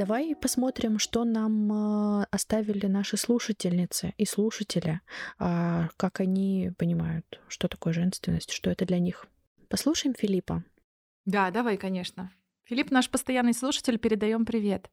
Давай 0.00 0.34
посмотрим, 0.34 0.98
что 0.98 1.24
нам 1.24 1.70
а, 1.70 2.26
оставили 2.30 2.86
наши 2.86 3.18
слушательницы 3.18 4.14
и 4.16 4.24
слушатели, 4.24 5.02
а, 5.38 5.90
как 5.98 6.20
они 6.20 6.72
понимают, 6.78 7.26
что 7.48 7.68
такое 7.68 7.92
женственность, 7.92 8.50
что 8.50 8.70
это 8.70 8.86
для 8.86 8.98
них. 8.98 9.26
Послушаем 9.68 10.14
Филиппа. 10.14 10.64
Да, 11.26 11.50
давай, 11.50 11.76
конечно. 11.76 12.32
Филипп, 12.64 12.90
наш 12.90 13.10
постоянный 13.10 13.52
слушатель, 13.52 13.98
передаем 13.98 14.46
привет. 14.46 14.88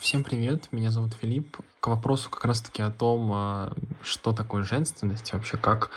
Всем 0.00 0.24
привет, 0.24 0.72
меня 0.72 0.90
зовут 0.90 1.14
Филипп. 1.14 1.58
К 1.78 1.86
вопросу 1.86 2.28
как 2.28 2.44
раз-таки 2.44 2.82
о 2.82 2.90
том, 2.90 3.30
а, 3.32 3.72
что 4.02 4.32
такое 4.32 4.64
женственность, 4.64 5.32
вообще 5.32 5.58
как 5.58 5.92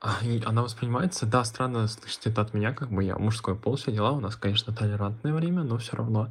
она 0.00 0.62
воспринимается. 0.62 1.26
Да, 1.26 1.44
странно 1.44 1.88
слышать 1.88 2.26
это 2.26 2.42
от 2.42 2.54
меня, 2.54 2.72
как 2.72 2.90
бы 2.90 3.02
я 3.02 3.16
мужской 3.16 3.56
пол, 3.56 3.76
все 3.76 3.90
дела. 3.90 4.12
У 4.12 4.20
нас, 4.20 4.36
конечно, 4.36 4.72
толерантное 4.72 5.32
время, 5.32 5.62
но 5.62 5.78
все 5.78 5.96
равно. 5.96 6.28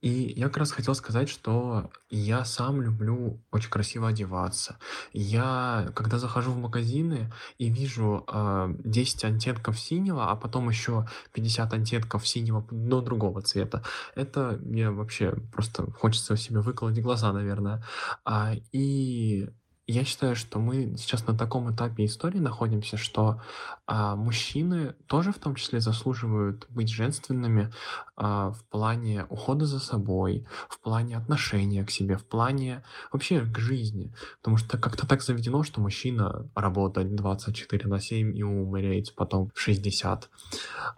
И 0.00 0.32
я 0.36 0.46
как 0.46 0.58
раз 0.58 0.72
хотел 0.72 0.94
сказать, 0.94 1.28
что 1.28 1.90
я 2.08 2.44
сам 2.44 2.80
люблю 2.80 3.38
очень 3.50 3.68
красиво 3.68 4.08
одеваться. 4.08 4.78
Я, 5.12 5.92
когда 5.94 6.18
захожу 6.18 6.52
в 6.52 6.58
магазины 6.58 7.30
и 7.58 7.68
вижу 7.68 8.24
э, 8.26 8.74
10 8.78 9.24
оттенков 9.24 9.78
синего, 9.78 10.30
а 10.30 10.36
потом 10.36 10.70
еще 10.70 11.06
50 11.34 11.74
оттенков 11.74 12.26
синего, 12.26 12.66
но 12.70 13.02
другого 13.02 13.42
цвета, 13.42 13.82
это 14.14 14.58
мне 14.62 14.90
вообще 14.90 15.32
просто 15.52 15.90
хочется 15.92 16.36
себе 16.36 16.60
выколоть 16.60 16.98
глаза, 16.98 17.32
наверное. 17.32 17.84
А, 18.24 18.54
и 18.72 19.50
я 19.90 20.04
считаю, 20.04 20.36
что 20.36 20.58
мы 20.58 20.94
сейчас 20.96 21.26
на 21.26 21.36
таком 21.36 21.74
этапе 21.74 22.04
истории 22.04 22.38
находимся, 22.38 22.96
что 22.96 23.42
а, 23.86 24.14
мужчины 24.14 24.94
тоже 25.06 25.32
в 25.32 25.38
том 25.38 25.56
числе 25.56 25.80
заслуживают 25.80 26.66
быть 26.68 26.88
женственными 26.88 27.72
а, 28.16 28.52
в 28.52 28.62
плане 28.64 29.26
ухода 29.30 29.66
за 29.66 29.80
собой, 29.80 30.46
в 30.68 30.78
плане 30.80 31.16
отношения 31.16 31.84
к 31.84 31.90
себе, 31.90 32.16
в 32.16 32.24
плане 32.24 32.84
вообще 33.12 33.40
к 33.40 33.58
жизни. 33.58 34.14
Потому 34.38 34.58
что 34.58 34.78
как-то 34.78 35.06
так 35.06 35.22
заведено, 35.22 35.64
что 35.64 35.80
мужчина 35.80 36.48
работает 36.54 37.14
24 37.14 37.88
на 37.88 37.98
7 37.98 38.36
и 38.36 38.42
умереть 38.44 39.14
потом 39.16 39.50
в 39.52 39.60
60. 39.60 40.30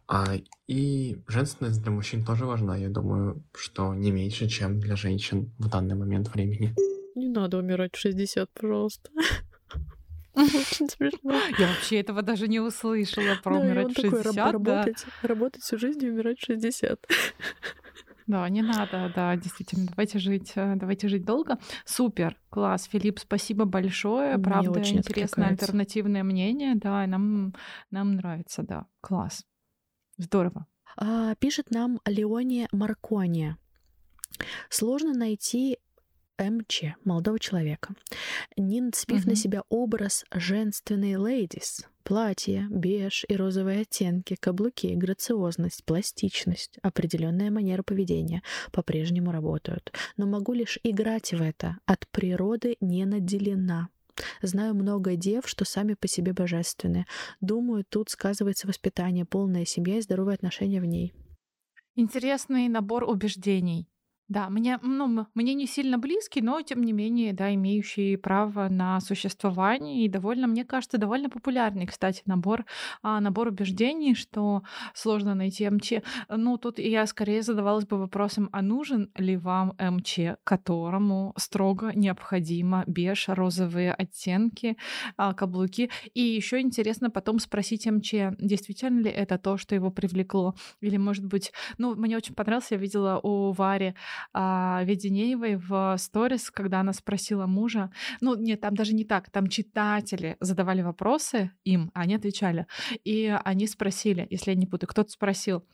А, 0.06 0.26
и 0.66 1.22
женственность 1.28 1.82
для 1.82 1.92
мужчин 1.92 2.24
тоже 2.24 2.44
важна, 2.44 2.76
я 2.76 2.90
думаю, 2.90 3.42
что 3.54 3.94
не 3.94 4.10
меньше, 4.10 4.48
чем 4.48 4.80
для 4.80 4.96
женщин 4.96 5.50
в 5.58 5.68
данный 5.68 5.94
момент 5.94 6.28
времени. 6.34 6.74
Не 7.14 7.28
надо 7.28 7.58
умирать 7.58 7.94
в 7.94 7.98
60, 7.98 8.50
пожалуйста. 8.52 9.10
Очень 10.34 10.88
смешно. 10.88 11.40
Я 11.58 11.68
вообще 11.68 12.00
этого 12.00 12.22
даже 12.22 12.48
не 12.48 12.60
услышала 12.60 13.36
про 13.42 13.58
умирать 13.58 13.96
в 13.96 14.00
60. 14.00 14.52
Работать, 14.52 15.04
работать 15.22 15.62
всю 15.62 15.78
жизнь 15.78 16.02
и 16.04 16.10
умирать 16.10 16.38
в 16.38 16.44
60. 16.44 17.06
Да, 18.26 18.48
не 18.48 18.62
надо, 18.62 19.12
да, 19.14 19.36
действительно. 19.36 19.86
Давайте 19.88 20.18
жить, 20.18 20.52
э, 20.54 20.74
давайте 20.76 21.08
жить 21.08 21.24
долго. 21.24 21.58
Супер, 21.84 22.38
класс, 22.50 22.84
Филипп, 22.84 23.18
спасибо 23.18 23.64
большое. 23.64 24.36
Мне 24.36 24.44
Правда, 24.44 24.70
очень 24.70 24.98
интересное 24.98 25.46
откликается. 25.48 25.64
альтернативное 25.64 26.22
мнение, 26.22 26.74
да, 26.76 27.04
и 27.04 27.08
нам, 27.08 27.52
нам 27.90 28.14
нравится, 28.14 28.62
да, 28.62 28.86
класс. 29.00 29.44
Здорово. 30.18 30.66
А, 30.96 31.34
пишет 31.36 31.70
нам 31.70 32.00
Леония 32.06 32.68
Маркония. 32.72 33.58
Сложно 34.70 35.12
найти 35.12 35.78
МЧ, 36.50 36.96
молодого 37.04 37.38
человека, 37.38 37.94
не 38.56 38.80
нацепив 38.80 39.24
на 39.26 39.32
Мгм. 39.32 39.36
себя 39.36 39.62
образ 39.68 40.24
женственной 40.32 41.16
лейдис. 41.16 41.86
Платье, 42.04 42.66
беж 42.70 43.24
и 43.28 43.36
розовые 43.36 43.82
оттенки, 43.82 44.34
каблуки, 44.34 44.88
грациозность, 44.94 45.84
пластичность, 45.84 46.78
определенная 46.82 47.50
манера 47.50 47.82
поведения 47.84 48.42
по-прежнему 48.72 49.30
работают. 49.30 49.92
Но 50.16 50.26
могу 50.26 50.52
лишь 50.52 50.78
играть 50.82 51.32
в 51.32 51.40
это. 51.40 51.78
От 51.86 52.08
природы 52.08 52.76
не 52.80 53.04
наделена. 53.04 53.88
Знаю 54.42 54.74
много 54.74 55.16
дев, 55.16 55.48
что 55.48 55.64
сами 55.64 55.94
по 55.94 56.08
себе 56.08 56.32
божественны. 56.32 57.06
Думаю, 57.40 57.84
тут 57.88 58.10
сказывается 58.10 58.66
воспитание, 58.66 59.24
полная 59.24 59.64
семья 59.64 59.98
и 59.98 60.02
здоровые 60.02 60.34
отношения 60.34 60.80
в 60.80 60.84
ней. 60.84 61.14
Интересный 61.94 62.68
набор 62.68 63.04
убеждений. 63.04 63.88
Да, 64.32 64.48
мне, 64.48 64.78
ну, 64.82 65.26
мне 65.34 65.52
не 65.52 65.66
сильно 65.66 65.98
близкий, 65.98 66.40
но 66.40 66.62
тем 66.62 66.82
не 66.82 66.94
менее, 66.94 67.34
да, 67.34 67.52
имеющий 67.54 68.16
право 68.16 68.70
на 68.70 68.98
существование 69.00 70.06
и 70.06 70.08
довольно, 70.08 70.46
мне 70.46 70.64
кажется, 70.64 70.96
довольно 70.96 71.28
популярный, 71.28 71.86
кстати, 71.86 72.22
набор, 72.24 72.64
а, 73.02 73.20
набор 73.20 73.48
убеждений, 73.48 74.14
что 74.14 74.62
сложно 74.94 75.34
найти 75.34 75.68
МЧ. 75.68 75.92
Ну, 76.30 76.56
тут 76.56 76.78
я 76.78 77.06
скорее 77.06 77.42
задавалась 77.42 77.84
бы 77.84 77.98
вопросом, 77.98 78.48
а 78.52 78.62
нужен 78.62 79.10
ли 79.16 79.36
вам 79.36 79.74
МЧ, 79.78 80.38
которому 80.44 81.34
строго 81.36 81.92
необходимо 81.94 82.84
беж, 82.86 83.28
розовые 83.28 83.92
оттенки, 83.92 84.78
а, 85.18 85.34
каблуки. 85.34 85.90
И 86.14 86.22
еще 86.22 86.60
интересно 86.60 87.10
потом 87.10 87.38
спросить 87.38 87.86
МЧ, 87.86 88.14
действительно 88.38 89.02
ли 89.02 89.10
это 89.10 89.36
то, 89.36 89.58
что 89.58 89.74
его 89.74 89.90
привлекло, 89.90 90.54
или, 90.80 90.96
может 90.96 91.26
быть, 91.26 91.52
ну, 91.76 91.94
мне 91.94 92.16
очень 92.16 92.34
понравилось, 92.34 92.70
я 92.70 92.78
видела 92.78 93.20
у 93.22 93.52
Вари 93.52 93.94
а, 94.32 94.82
Веденеевой 94.84 95.56
в 95.56 95.96
сторис, 95.98 96.50
когда 96.50 96.80
она 96.80 96.92
спросила 96.92 97.46
мужа, 97.46 97.90
ну, 98.20 98.36
нет, 98.36 98.60
там 98.60 98.74
даже 98.74 98.94
не 98.94 99.04
так, 99.04 99.30
там 99.30 99.48
читатели 99.48 100.36
задавали 100.40 100.82
вопросы 100.82 101.50
им, 101.64 101.90
а 101.94 102.02
они 102.02 102.14
отвечали, 102.14 102.66
и 103.04 103.36
они 103.44 103.66
спросили, 103.66 104.26
если 104.30 104.50
я 104.50 104.56
не 104.56 104.66
путаю, 104.66 104.88
кто-то 104.88 105.10
спросил, 105.10 105.64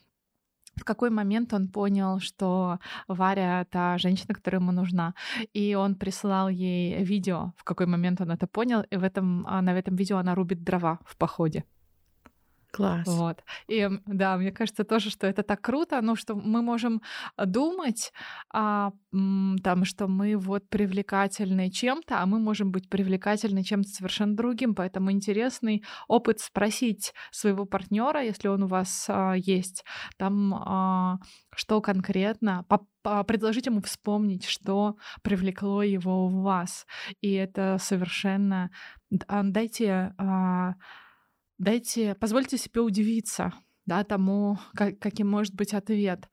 в 0.79 0.85
какой 0.85 1.11
момент 1.11 1.53
он 1.53 1.69
понял, 1.69 2.21
что 2.21 2.79
Варя— 3.09 3.65
та 3.71 3.99
женщина, 3.99 4.35
которая 4.35 4.61
ему 4.61 4.73
нужна. 4.73 5.15
И 5.53 5.75
он 5.75 5.97
присылал 5.97 6.49
ей 6.49 7.03
видео, 7.05 7.53
в 7.57 7.65
какой 7.65 7.87
момент 7.87 8.21
он 8.21 8.31
это 8.31 8.47
понял. 8.47 8.83
И 8.91 8.97
в 8.97 9.03
этом, 9.03 9.45
а, 9.47 9.61
на 9.61 9.77
этом 9.77 9.97
видео 9.97 10.19
она 10.19 10.35
рубит 10.35 10.63
дрова 10.63 11.01
в 11.05 11.17
походе. 11.17 11.65
Класс. 12.71 13.07
Вот. 13.07 13.43
И 13.67 13.89
да, 14.07 14.37
мне 14.37 14.53
кажется 14.53 14.85
тоже, 14.85 15.11
что 15.11 15.27
это 15.27 15.43
так 15.43 15.61
круто, 15.63 16.01
ну, 16.03 16.17
что 16.17 16.35
мы 16.35 16.61
можем 16.61 17.01
а, 17.37 17.47
думать, 17.47 18.13
а, 18.53 18.93
там, 19.11 19.85
что 19.85 20.07
мы 20.07 20.37
вот 20.37 20.69
привлекательны 20.69 21.71
чем-то, 21.71 22.21
а 22.21 22.27
мы 22.27 22.39
можем 22.39 22.71
быть 22.71 22.89
привлекательны 22.91 23.65
чем-то 23.65 23.89
совершенно 23.89 24.37
другим. 24.37 24.75
Поэтому 24.75 25.11
интересный 25.11 25.83
опыт 26.09 26.41
спросить 26.41 27.15
своего 27.31 27.65
партнера, 27.65 28.23
если 28.23 28.49
он 28.49 28.65
у 28.65 28.67
вас 28.67 29.07
а, 29.09 29.33
есть, 29.33 29.85
там, 30.19 30.55
а, 30.55 31.19
что 31.55 31.81
конкретно, 31.81 32.67
по- 32.69 33.25
предложить 33.25 33.67
ему 33.67 33.81
вспомнить, 33.81 34.45
что 34.45 34.97
привлекло 35.23 35.83
его 35.83 36.29
в 36.29 36.43
вас. 36.43 36.87
И 37.23 37.33
это 37.33 37.79
совершенно... 37.81 38.71
а, 39.27 39.43
Дайте... 39.43 40.15
а, 40.19 40.75
дайте, 41.59 42.15
позвольте 42.15 42.59
себе 42.59 42.81
удивиться, 42.81 43.53
да, 43.87 44.05
тому, 44.05 44.59
как- 44.75 44.99
каким 44.99 45.29
может 45.29 45.55
быть 45.55 45.75
ответ. 45.75 46.29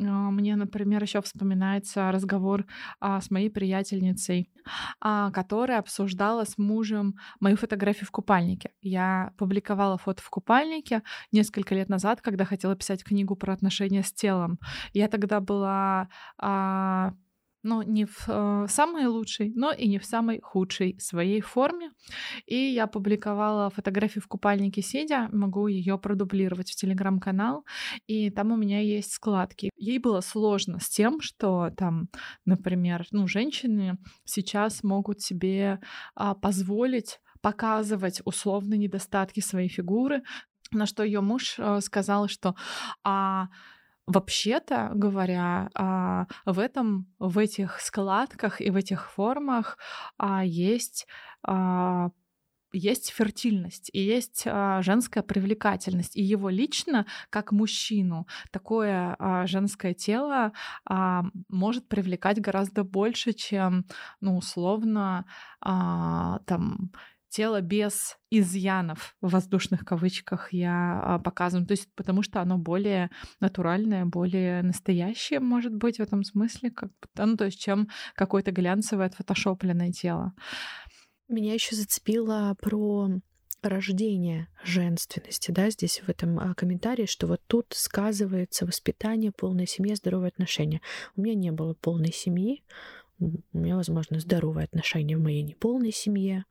А, 0.00 0.04
Мне, 0.30 0.56
например, 0.56 1.02
еще 1.02 1.22
вспоминается 1.22 2.10
разговор 2.10 2.66
а, 3.00 3.20
с 3.20 3.30
моей 3.30 3.48
приятельницей, 3.48 4.50
а, 5.00 5.30
которая 5.30 5.78
обсуждала 5.78 6.44
с 6.44 6.58
мужем 6.58 7.14
мою 7.40 7.56
фотографию 7.56 8.06
в 8.06 8.10
купальнике. 8.10 8.70
Я 8.82 9.30
публиковала 9.38 9.96
фото 9.96 10.20
в 10.22 10.30
купальнике 10.30 11.02
несколько 11.30 11.76
лет 11.76 11.88
назад, 11.88 12.20
когда 12.22 12.44
хотела 12.44 12.74
писать 12.74 13.04
книгу 13.04 13.36
про 13.36 13.52
отношения 13.52 14.02
с 14.02 14.12
телом. 14.12 14.58
Я 14.92 15.06
тогда 15.08 15.40
была 15.40 16.08
а, 16.38 17.12
ну, 17.64 17.82
не 17.82 18.04
в 18.04 18.28
э, 18.28 18.66
самой 18.68 19.06
лучшей, 19.06 19.52
но 19.54 19.72
и 19.72 19.88
не 19.88 19.98
в 19.98 20.04
самой 20.04 20.40
худшей 20.40 20.96
своей 21.00 21.40
форме. 21.40 21.90
И 22.46 22.56
я 22.56 22.86
публиковала 22.86 23.70
фотографию 23.70 24.22
в 24.22 24.28
купальнике 24.28 24.82
сидя, 24.82 25.28
могу 25.32 25.66
ее 25.66 25.98
продублировать 25.98 26.70
в 26.70 26.76
телеграм-канал, 26.76 27.64
и 28.06 28.30
там 28.30 28.52
у 28.52 28.56
меня 28.56 28.80
есть 28.80 29.12
складки. 29.12 29.70
Ей 29.76 29.98
было 29.98 30.20
сложно 30.20 30.78
с 30.78 30.88
тем, 30.88 31.20
что 31.20 31.70
там, 31.76 32.08
например, 32.44 33.06
ну, 33.10 33.26
женщины 33.26 33.98
сейчас 34.24 34.82
могут 34.84 35.20
себе 35.22 35.80
а, 36.14 36.34
позволить 36.34 37.18
показывать 37.40 38.22
условно 38.24 38.74
недостатки 38.74 39.40
своей 39.40 39.68
фигуры, 39.68 40.22
на 40.70 40.86
что 40.86 41.02
ее 41.02 41.20
муж 41.20 41.56
э, 41.58 41.80
сказал, 41.80 42.26
что 42.28 42.54
а, 43.02 43.48
Вообще-то 44.06 44.90
говоря, 44.94 45.70
а, 45.74 46.26
в 46.44 46.58
этом, 46.58 47.06
в 47.18 47.38
этих 47.38 47.80
складках 47.80 48.60
и 48.60 48.68
в 48.68 48.76
этих 48.76 49.10
формах 49.10 49.78
а, 50.18 50.44
есть 50.44 51.06
а, 51.42 52.10
есть 52.76 53.10
фертильность 53.10 53.88
и 53.92 54.00
есть 54.00 54.44
женская 54.44 55.22
привлекательность. 55.22 56.16
И 56.16 56.22
его 56.22 56.48
лично, 56.48 57.06
как 57.30 57.52
мужчину, 57.52 58.26
такое 58.50 59.16
женское 59.46 59.94
тело 59.94 60.50
может 61.48 61.86
привлекать 61.86 62.40
гораздо 62.40 62.82
больше, 62.82 63.32
чем, 63.32 63.84
ну, 64.20 64.36
условно, 64.36 65.24
там 65.60 66.90
тело 67.34 67.60
без 67.60 68.16
изъянов 68.30 69.16
в 69.20 69.30
воздушных 69.30 69.84
кавычках 69.84 70.52
я 70.52 71.00
а, 71.02 71.18
показываю, 71.18 71.66
то 71.66 71.72
есть 71.72 71.88
потому 71.96 72.22
что 72.22 72.40
оно 72.40 72.58
более 72.58 73.10
натуральное, 73.40 74.04
более 74.04 74.62
настоящее, 74.62 75.40
может 75.40 75.74
быть, 75.74 75.96
в 75.96 76.00
этом 76.00 76.22
смысле, 76.22 76.70
как, 76.70 76.90
ну, 77.16 77.36
то 77.36 77.46
есть 77.46 77.60
чем 77.60 77.88
какое-то 78.14 78.52
глянцевое, 78.52 79.06
отфотошопленное 79.06 79.90
тело. 79.90 80.32
Меня 81.26 81.54
еще 81.54 81.74
зацепило 81.74 82.56
про 82.60 83.08
рождение 83.62 84.46
женственности, 84.62 85.50
да, 85.50 85.70
здесь 85.70 86.02
в 86.06 86.08
этом 86.08 86.38
а, 86.38 86.54
комментарии, 86.54 87.06
что 87.06 87.26
вот 87.26 87.40
тут 87.48 87.66
сказывается 87.70 88.64
воспитание, 88.64 89.32
полная 89.32 89.66
семья, 89.66 89.96
здоровые 89.96 90.28
отношения. 90.28 90.80
У 91.16 91.22
меня 91.22 91.34
не 91.34 91.50
было 91.50 91.74
полной 91.74 92.12
семьи, 92.12 92.62
у 93.20 93.58
меня, 93.58 93.76
возможно, 93.76 94.18
здоровые 94.18 94.64
отношения 94.64 95.16
в 95.16 95.22
моей 95.22 95.42
неполной 95.42 95.92
семье. 95.92 96.44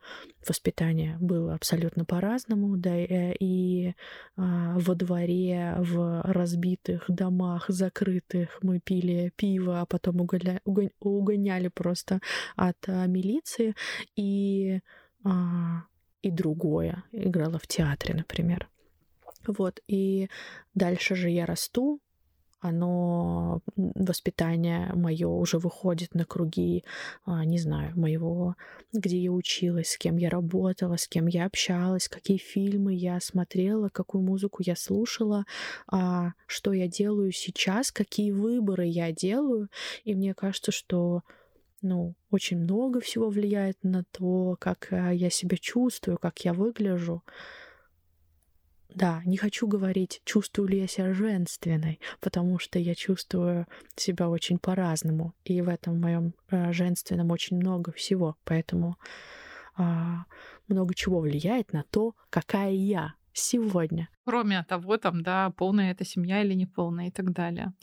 Воспитание 0.48 1.18
было 1.20 1.54
абсолютно 1.54 2.06
по-разному, 2.06 2.78
да, 2.78 2.96
э, 2.96 3.36
и 3.40 3.96
а, 4.38 4.78
во 4.78 4.96
дворе, 4.96 5.76
в 5.80 6.22
разбитых 6.24 7.06
домах, 7.08 7.66
закрытых, 7.68 8.60
мы 8.62 8.80
пили 8.80 9.32
пиво, 9.36 9.82
а 9.82 9.86
потом 9.86 10.22
угоня- 10.22 10.62
угон- 10.66 10.92
угоняли 11.00 11.68
просто 11.68 12.20
от 12.56 12.78
а, 12.88 13.06
милиции, 13.08 13.76
и, 14.16 14.80
а, 15.24 15.84
и 16.22 16.32
другое. 16.32 17.04
Играла 17.12 17.60
в 17.60 17.68
театре, 17.68 18.14
например. 18.16 18.70
Вот, 19.46 19.82
и 19.88 20.30
дальше 20.74 21.16
же 21.16 21.30
я 21.30 21.46
расту, 21.46 22.00
оно, 22.64 23.60
воспитание 23.76 24.90
мое 24.94 25.28
уже 25.28 25.58
выходит 25.58 26.16
на 26.16 26.24
круги, 26.24 26.86
а, 27.26 27.44
не 27.44 27.60
знаю, 27.60 27.92
моего, 28.00 28.56
где 28.94 29.18
я 29.18 29.32
училась, 29.32 29.92
с 29.92 29.98
кем 29.98 30.16
я 30.16 30.30
работала, 30.30 30.96
с 30.96 31.08
кем 31.08 31.28
я 31.28 31.46
общалась, 31.46 32.08
какие 32.08 32.38
фильмы 32.38 32.94
я 32.94 33.20
смотрела, 33.20 33.90
какую 33.90 34.24
музыку 34.24 34.64
я 34.66 34.78
слушала, 34.78 35.44
а, 35.88 36.32
что 36.48 36.72
я 36.72 36.88
делаю 36.88 37.34
сейчас, 37.34 37.92
какие 37.92 38.32
выборы 38.32 38.86
я 38.86 39.12
делаю. 39.12 39.68
И 40.06 40.16
мне 40.16 40.34
кажется, 40.34 40.72
что 40.72 41.24
ну, 41.82 42.16
очень 42.32 42.60
много 42.60 43.02
всего 43.02 43.30
влияет 43.30 43.78
на 43.84 44.06
то, 44.06 44.56
как 44.58 44.88
а, 44.92 45.12
я 45.12 45.30
себя 45.30 45.58
чувствую, 45.58 46.18
как 46.18 46.40
я 46.46 46.54
выгляжу. 46.54 47.24
Да, 48.96 49.22
не 49.26 49.38
хочу 49.38 49.68
говорить, 49.68 50.22
чувствую 50.24 50.70
ли 50.70 50.80
я 50.80 50.88
себя 50.88 51.14
женственной, 51.14 52.00
потому 52.20 52.60
что 52.60 52.78
я 52.78 52.94
чувствую 52.94 53.68
себя 53.96 54.30
очень 54.30 54.60
по-разному. 54.60 55.34
И 55.46 55.62
в 55.62 55.70
этом 55.70 56.00
моем 56.00 56.34
э, 56.50 56.72
женственном 56.74 57.32
очень 57.32 57.58
много 57.58 57.92
всего. 57.92 58.36
Поэтому 58.44 58.98
а, 59.76 60.26
много 60.68 60.94
чего 60.94 61.20
влияет 61.20 61.74
на 61.74 61.84
то, 61.90 62.14
какая 62.30 62.72
я. 62.72 63.16
Сегодня. 63.34 64.10
Кроме 64.26 64.64
того, 64.64 64.98
там, 64.98 65.22
да, 65.22 65.50
полная 65.50 65.92
это 65.92 66.06
семья 66.06 66.42
или 66.42 66.54
не 66.54 66.66
полная 66.66 67.08
и 67.08 67.12
так 67.12 67.34
далее. 67.34 67.74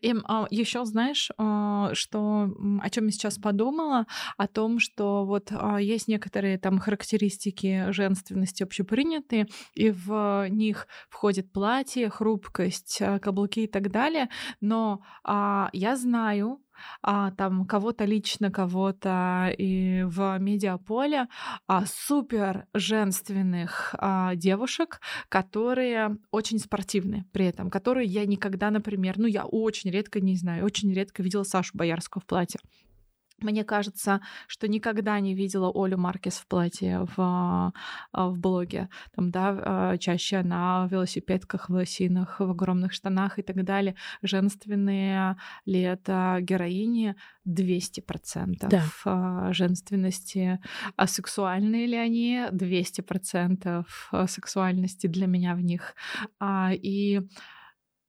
И 0.00 0.14
а, 0.24 0.46
еще 0.50 0.84
знаешь, 0.84 1.30
а, 1.36 1.90
что 1.94 2.48
о 2.80 2.90
чем 2.90 3.06
я 3.06 3.10
сейчас 3.10 3.38
подумала, 3.38 4.06
о 4.38 4.46
том, 4.46 4.78
что 4.78 5.26
вот 5.26 5.52
а, 5.52 5.78
есть 5.80 6.08
некоторые 6.08 6.58
там 6.58 6.78
характеристики 6.78 7.90
женственности 7.90 8.62
общепринятые, 8.62 9.48
и 9.74 9.90
в 9.90 10.46
них 10.48 10.86
входит 11.10 11.52
платье, 11.52 12.08
хрупкость, 12.08 13.02
а, 13.02 13.18
каблуки 13.18 13.64
и 13.64 13.68
так 13.68 13.90
далее. 13.90 14.28
Но 14.60 15.02
а, 15.24 15.68
я 15.72 15.96
знаю, 15.96 16.62
а, 17.02 17.30
там 17.32 17.64
кого-то 17.64 18.04
лично, 18.04 18.50
кого-то 18.50 19.52
и 19.56 20.02
в 20.04 20.38
медиаполе 20.38 21.26
а, 21.66 21.84
супер 21.86 22.66
женственных 22.74 23.94
а, 23.98 24.34
девушек, 24.34 25.00
которые 25.28 26.16
очень 26.30 26.58
спортивны 26.58 27.24
при 27.32 27.46
этом, 27.46 27.70
которые 27.70 28.06
я 28.06 28.26
никогда, 28.26 28.70
например, 28.70 29.18
ну 29.18 29.26
я 29.26 29.44
очень 29.44 29.90
редко, 29.90 30.20
не 30.20 30.36
знаю, 30.36 30.64
очень 30.64 30.92
редко 30.92 31.22
видела 31.22 31.42
Сашу 31.42 31.76
Боярскую 31.76 32.22
в 32.22 32.26
платье. 32.26 32.60
Мне 33.42 33.64
кажется, 33.64 34.20
что 34.46 34.68
никогда 34.68 35.18
не 35.20 35.34
видела 35.34 35.70
Олю 35.74 35.98
Маркес 35.98 36.34
в 36.38 36.46
платье 36.46 37.06
в, 37.16 37.72
а, 38.12 38.28
в 38.28 38.38
блоге. 38.38 38.88
Там, 39.14 39.30
да, 39.30 39.58
а, 39.64 39.98
чаще 39.98 40.42
на 40.42 40.86
велосипедках, 40.90 41.68
в 41.68 41.72
лосинах, 41.72 42.40
в 42.40 42.50
огромных 42.50 42.92
штанах 42.92 43.38
и 43.38 43.42
так 43.42 43.64
далее. 43.64 43.94
Женственные 44.22 45.36
ли 45.66 45.80
это 45.80 46.38
героини? 46.40 47.16
200% 47.44 48.68
Да. 48.68 48.82
а, 49.04 49.52
женственности. 49.52 50.60
А 50.96 51.06
сексуальные 51.06 51.86
ли 51.86 51.96
они? 51.96 52.44
200% 52.52 53.84
сексуальности 54.26 55.06
для 55.06 55.26
меня 55.26 55.54
в 55.54 55.60
них. 55.60 55.94
И 56.72 57.20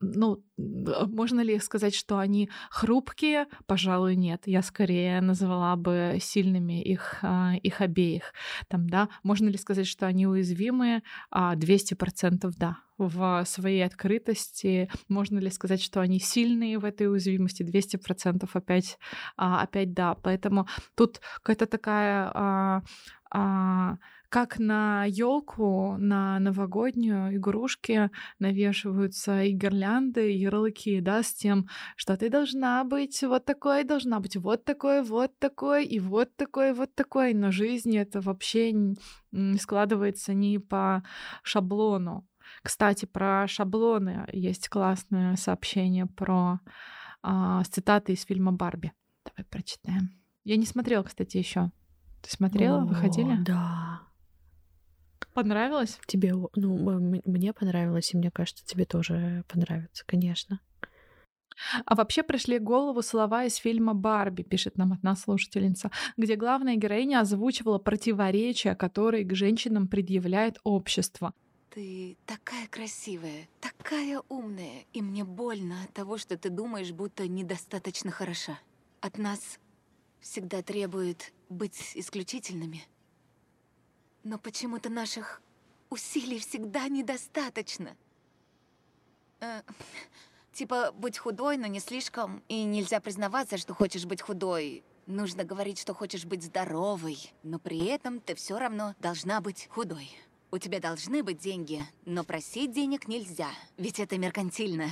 ну, 0.03 0.43
а 0.87 1.05
можно 1.07 1.41
ли 1.41 1.59
сказать, 1.59 1.95
что 1.95 2.17
они 2.17 2.49
хрупкие? 2.69 3.47
Пожалуй, 3.65 4.15
нет. 4.15 4.43
Я 4.45 4.61
скорее 4.61 5.21
назвала 5.21 5.75
бы 5.75 6.17
сильными 6.21 6.81
их, 6.81 7.19
а, 7.21 7.53
их 7.55 7.81
обеих. 7.81 8.33
Там, 8.67 8.89
да, 8.89 9.09
можно 9.23 9.49
ли 9.49 9.57
сказать, 9.57 9.87
что 9.87 10.05
они 10.05 10.27
уязвимые? 10.27 11.03
А, 11.31 11.55
200% 11.55 12.53
да. 12.57 12.77
В 12.97 13.43
своей 13.45 13.83
открытости 13.83 14.89
можно 15.09 15.39
ли 15.39 15.49
сказать, 15.49 15.81
что 15.81 15.99
они 16.01 16.19
сильные 16.19 16.77
в 16.77 16.85
этой 16.85 17.09
уязвимости? 17.09 17.63
200% 17.63 18.49
опять, 18.53 18.97
а, 19.37 19.61
опять 19.61 19.93
да. 19.93 20.15
Поэтому 20.15 20.67
тут 20.95 21.21
какая-то 21.41 21.65
такая 21.65 22.31
а, 22.33 22.83
а, 23.31 23.97
как 24.34 24.58
на 24.58 25.06
елку, 25.06 25.96
на 26.00 26.39
новогоднюю 26.39 27.36
игрушки 27.36 28.10
навешиваются 28.39 29.43
и 29.43 29.52
гирлянды, 29.52 30.34
и 30.34 30.39
ярлыки, 30.39 31.02
да, 31.02 31.22
с 31.22 31.36
тем, 31.36 31.67
что 31.96 32.17
ты 32.17 32.32
должна 32.32 32.84
быть 32.84 33.22
вот 33.22 33.46
такой, 33.46 33.84
должна 33.84 34.19
быть 34.19 34.36
вот 34.36 34.65
такой, 34.65 35.04
вот 35.04 35.38
такой, 35.38 35.86
и 35.86 36.00
вот 36.00 36.36
такой, 36.36 36.74
вот 36.74 36.96
такой. 36.96 37.36
Но 37.36 37.52
жизнь 37.52 37.96
это 37.96 38.22
вообще 38.22 38.96
складывается 39.60 40.34
не 40.34 40.58
по 40.58 41.04
шаблону. 41.43 42.28
Кстати, 42.63 43.06
про 43.06 43.48
шаблоны 43.48 44.26
есть 44.34 44.67
классное 44.67 45.36
сообщение 45.36 46.08
про 46.08 46.60
а, 47.22 47.63
с 47.63 47.67
цитаты 47.67 48.13
из 48.13 48.24
фильма 48.24 48.52
Барби. 48.52 48.93
Давай 49.26 49.46
прочитаем. 49.48 50.10
Я 50.43 50.58
не 50.58 50.65
смотрела, 50.65 51.04
кстати, 51.04 51.38
еще. 51.38 51.69
Ты 52.24 52.32
смотрела? 52.32 52.82
О, 52.82 52.86
Выходили? 52.86 53.38
Да. 53.43 54.02
Понравилось? 55.34 56.00
Тебе, 56.06 56.34
ну, 56.56 57.19
мне 57.26 57.54
понравилось, 57.54 58.13
и 58.13 58.17
мне 58.17 58.32
кажется, 58.32 58.65
тебе 58.65 58.86
тоже 58.86 59.43
понравится, 59.48 60.04
конечно. 60.06 60.60
А 61.86 61.96
вообще 61.96 62.24
пришли 62.24 62.60
в 62.60 62.63
голову 62.63 63.02
слова 63.02 63.46
из 63.46 63.56
фильма 63.56 63.93
«Барби», 63.93 64.43
пишет 64.43 64.78
нам 64.78 64.93
одна 64.93 65.15
слушательница, 65.15 65.91
где 66.17 66.36
главная 66.36 66.76
героиня 66.76 67.22
озвучивала 67.22 67.78
противоречия, 67.78 68.76
которые 68.76 69.24
к 69.24 69.36
женщинам 69.36 69.88
предъявляет 69.88 70.60
общество. 70.63 71.34
Ты 71.69 72.17
такая 72.26 72.67
красивая, 72.67 73.48
такая 73.60 74.22
умная, 74.30 74.86
и 74.93 75.02
мне 75.02 75.24
больно 75.24 75.76
от 75.84 75.93
того, 75.93 76.17
что 76.17 76.38
ты 76.38 76.50
думаешь, 76.50 76.91
будто 76.91 77.28
недостаточно 77.28 78.12
хороша. 78.12 78.60
От 79.02 79.17
нас 79.17 79.60
всегда 80.22 80.62
требует 80.62 81.34
быть 81.50 81.93
исключительными. 81.96 82.84
Но 84.23 84.38
почему-то 84.38 84.89
наших 84.89 85.41
усилий 85.89 86.39
всегда 86.39 86.88
недостаточно. 86.88 87.95
Э, 89.39 89.62
типа, 90.53 90.91
будь 90.93 91.17
худой, 91.17 91.57
но 91.57 91.67
не 91.67 91.79
слишком, 91.79 92.41
и 92.47 92.63
нельзя 92.63 92.99
признаваться, 92.99 93.57
что 93.57 93.73
хочешь 93.73 94.05
быть 94.05 94.21
худой. 94.21 94.83
Нужно 95.05 95.43
говорить, 95.43 95.79
что 95.79 95.93
хочешь 95.93 96.23
быть 96.23 96.43
здоровой, 96.43 97.33
но 97.43 97.59
при 97.59 97.86
этом 97.88 98.21
ты 98.21 98.36
все 98.36 98.57
равно 98.57 98.95
должна 98.99 99.41
быть 99.41 99.67
худой. 99.69 100.09
У 100.51 100.57
тебя 100.57 100.79
должны 100.79 101.23
быть 101.23 101.39
деньги, 101.39 101.83
но 102.05 102.23
просить 102.23 102.71
денег 102.71 103.07
нельзя, 103.07 103.49
ведь 103.77 103.99
это 103.99 104.17
меркантильно. 104.17 104.89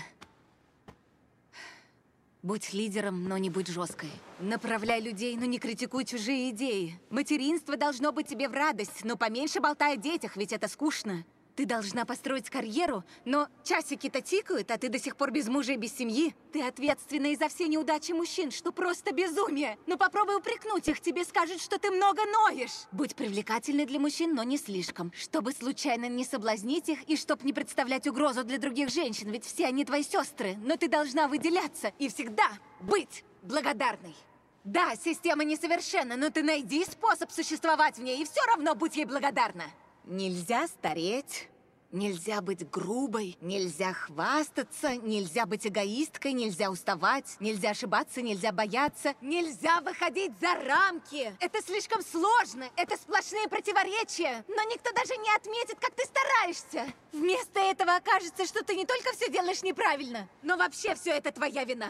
Будь 2.43 2.73
лидером, 2.73 3.25
но 3.25 3.37
не 3.37 3.51
будь 3.51 3.67
жесткой. 3.67 4.09
Направляй 4.39 4.99
людей, 4.99 5.35
но 5.37 5.45
не 5.45 5.59
критикуй 5.59 6.05
чужие 6.05 6.49
идеи. 6.49 6.99
Материнство 7.11 7.77
должно 7.77 8.11
быть 8.11 8.27
тебе 8.27 8.49
в 8.49 8.53
радость, 8.53 9.03
но 9.03 9.15
поменьше 9.15 9.59
болтай 9.59 9.93
о 9.93 9.97
детях, 9.97 10.35
ведь 10.35 10.51
это 10.51 10.67
скучно. 10.67 11.23
Ты 11.55 11.65
должна 11.65 12.05
построить 12.05 12.49
карьеру, 12.49 13.03
но 13.25 13.47
часики-то 13.63 14.21
тикают, 14.21 14.71
а 14.71 14.77
ты 14.77 14.89
до 14.89 14.99
сих 14.99 15.17
пор 15.17 15.31
без 15.31 15.47
мужа 15.47 15.73
и 15.73 15.77
без 15.77 15.95
семьи. 15.95 16.33
Ты 16.53 16.63
ответственна 16.63 17.27
и 17.27 17.35
за 17.35 17.49
все 17.49 17.67
неудачи 17.67 18.11
мужчин, 18.11 18.51
что 18.51 18.71
просто 18.71 19.13
безумие. 19.13 19.77
Но 19.85 19.97
попробуй 19.97 20.37
упрекнуть 20.37 20.87
их, 20.87 21.01
тебе 21.01 21.25
скажут, 21.25 21.61
что 21.61 21.77
ты 21.77 21.91
много 21.91 22.21
ноешь. 22.25 22.87
Будь 22.91 23.15
привлекательной 23.15 23.85
для 23.85 23.99
мужчин, 23.99 24.33
но 24.33 24.43
не 24.43 24.57
слишком, 24.57 25.11
чтобы 25.13 25.51
случайно 25.51 26.05
не 26.05 26.23
соблазнить 26.23 26.89
их 26.89 27.03
и 27.03 27.17
чтобы 27.17 27.43
не 27.45 27.53
представлять 27.53 28.07
угрозу 28.07 28.43
для 28.43 28.57
других 28.57 28.89
женщин, 28.89 29.29
ведь 29.29 29.45
все 29.45 29.67
они 29.67 29.85
твои 29.85 30.03
сестры. 30.03 30.55
Но 30.63 30.77
ты 30.77 30.87
должна 30.87 31.27
выделяться 31.27 31.91
и 31.99 32.09
всегда 32.09 32.49
быть 32.79 33.23
благодарной. 33.43 34.15
Да, 34.63 34.95
система 34.95 35.43
несовершенна, 35.43 36.15
но 36.17 36.29
ты 36.29 36.43
найди 36.43 36.85
способ 36.85 37.31
существовать 37.31 37.97
в 37.97 38.01
ней 38.03 38.21
и 38.21 38.25
все 38.25 38.41
равно 38.45 38.75
будь 38.75 38.95
ей 38.95 39.05
благодарна. 39.05 39.63
Нельзя 40.11 40.67
стареть, 40.67 41.47
нельзя 41.89 42.41
быть 42.41 42.69
грубой, 42.69 43.37
нельзя 43.39 43.93
хвастаться, 43.93 44.97
нельзя 44.97 45.45
быть 45.45 45.65
эгоисткой, 45.65 46.33
нельзя 46.33 46.69
уставать, 46.69 47.37
нельзя 47.39 47.69
ошибаться, 47.69 48.21
нельзя 48.21 48.51
бояться, 48.51 49.15
нельзя 49.21 49.79
выходить 49.79 50.33
за 50.41 50.53
рамки. 50.65 51.33
Это 51.39 51.61
слишком 51.61 52.01
сложно, 52.03 52.65
это 52.75 52.97
сплошные 52.97 53.47
противоречия, 53.47 54.43
но 54.49 54.61
никто 54.63 54.91
даже 54.91 55.15
не 55.15 55.33
отметит, 55.33 55.79
как 55.79 55.95
ты 55.95 56.03
стараешься. 56.03 56.93
Вместо 57.13 57.61
этого 57.61 57.95
окажется, 57.95 58.45
что 58.45 58.65
ты 58.65 58.75
не 58.75 58.85
только 58.85 59.13
все 59.13 59.31
делаешь 59.31 59.63
неправильно, 59.63 60.27
но 60.41 60.57
вообще 60.57 60.93
все 60.95 61.11
это 61.11 61.31
твоя 61.31 61.63
вина. 61.63 61.89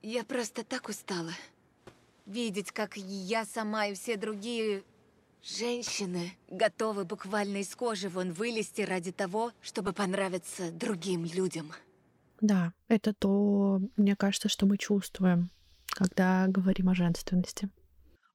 Я 0.00 0.22
просто 0.22 0.62
так 0.62 0.88
устала. 0.88 1.32
Видеть, 2.30 2.70
как 2.70 2.96
я 2.96 3.44
сама 3.44 3.86
и 3.86 3.94
все 3.94 4.16
другие 4.16 4.84
женщины 5.42 6.30
готовы 6.48 7.04
буквально 7.04 7.56
из 7.56 7.74
кожи 7.74 8.08
вон 8.08 8.30
вылезти 8.30 8.82
ради 8.82 9.10
того, 9.10 9.50
чтобы 9.60 9.92
понравиться 9.92 10.70
другим 10.70 11.24
людям. 11.24 11.72
Да, 12.40 12.72
это 12.86 13.12
то, 13.14 13.80
мне 13.96 14.14
кажется, 14.14 14.48
что 14.48 14.66
мы 14.66 14.78
чувствуем, 14.78 15.50
когда 15.88 16.46
говорим 16.46 16.90
о 16.90 16.94
женственности. 16.94 17.68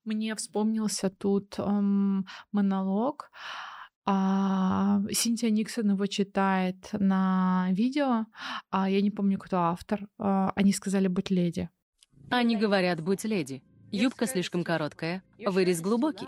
Мне 0.04 0.36
вспомнился 0.36 1.10
тут 1.10 1.58
эм, 1.58 2.28
монолог. 2.52 3.32
А, 4.06 5.00
Синтия 5.10 5.50
Никсон 5.50 5.92
его 5.92 6.06
читает 6.08 6.90
на 6.92 7.70
видео, 7.72 8.26
а 8.72 8.90
я 8.90 9.02
не 9.02 9.10
помню, 9.10 9.40
кто 9.40 9.58
автор. 9.60 10.10
А, 10.18 10.52
они 10.54 10.74
сказали 10.74 11.08
быть 11.08 11.30
леди. 11.30 11.70
Они 12.30 12.58
говорят, 12.58 13.02
будь 13.02 13.24
леди. 13.24 13.64
Юбка 13.96 14.28
слишком 14.28 14.66
короткая, 14.66 15.24
вырез 15.40 15.80
глубокий. 15.80 16.28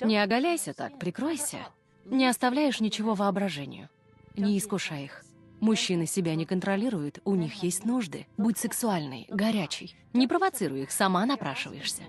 Не 0.00 0.18
оголяйся 0.22 0.72
так, 0.72 1.00
прикройся. 1.00 1.58
Не 2.04 2.26
оставляешь 2.26 2.78
ничего 2.78 3.14
воображению. 3.14 3.88
Не 4.36 4.56
искушай 4.56 5.04
их. 5.04 5.24
Мужчины 5.58 6.06
себя 6.06 6.36
не 6.36 6.46
контролируют, 6.46 7.18
у 7.24 7.34
них 7.34 7.62
есть 7.64 7.84
нужды. 7.84 8.26
Будь 8.36 8.56
сексуальной, 8.56 9.26
горячей. 9.28 9.96
Не 10.12 10.28
провоцируй 10.28 10.82
их, 10.82 10.92
сама 10.92 11.26
напрашиваешься. 11.26 12.02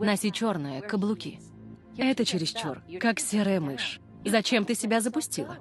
Носи 0.00 0.32
черное, 0.32 0.80
каблуки. 0.80 1.38
Это 1.96 2.24
чересчур, 2.24 2.82
как 2.98 3.20
серая 3.20 3.60
мышь. 3.60 4.00
Зачем 4.24 4.64
ты 4.64 4.74
себя 4.74 5.00
запустила? 5.00 5.58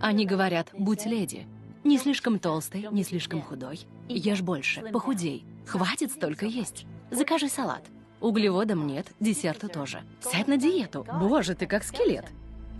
Они 0.00 0.24
говорят, 0.24 0.70
будь 0.72 1.04
леди. 1.04 1.46
Не 1.84 1.98
слишком 1.98 2.38
толстой, 2.38 2.88
не 2.90 3.04
слишком 3.04 3.42
худой. 3.42 3.80
Ешь 4.08 4.40
больше, 4.40 4.80
похудей. 4.92 5.44
Хватит 5.66 6.10
столько 6.12 6.46
есть. 6.46 6.86
Закажи 7.10 7.48
салат. 7.48 7.84
Углеводам 8.20 8.86
нет, 8.86 9.06
десерта 9.20 9.68
тоже. 9.68 10.02
Сядь 10.20 10.48
на 10.48 10.56
диету. 10.56 11.06
Боже, 11.20 11.54
ты 11.54 11.66
как 11.66 11.84
скелет. 11.84 12.26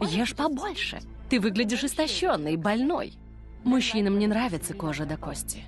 Ешь 0.00 0.34
побольше. 0.34 1.00
Ты 1.28 1.40
выглядишь 1.40 1.84
истощенной, 1.84 2.56
больной. 2.56 3.12
Мужчинам 3.64 4.18
не 4.18 4.26
нравится 4.26 4.74
кожа 4.74 5.04
до 5.04 5.16
кости. 5.16 5.64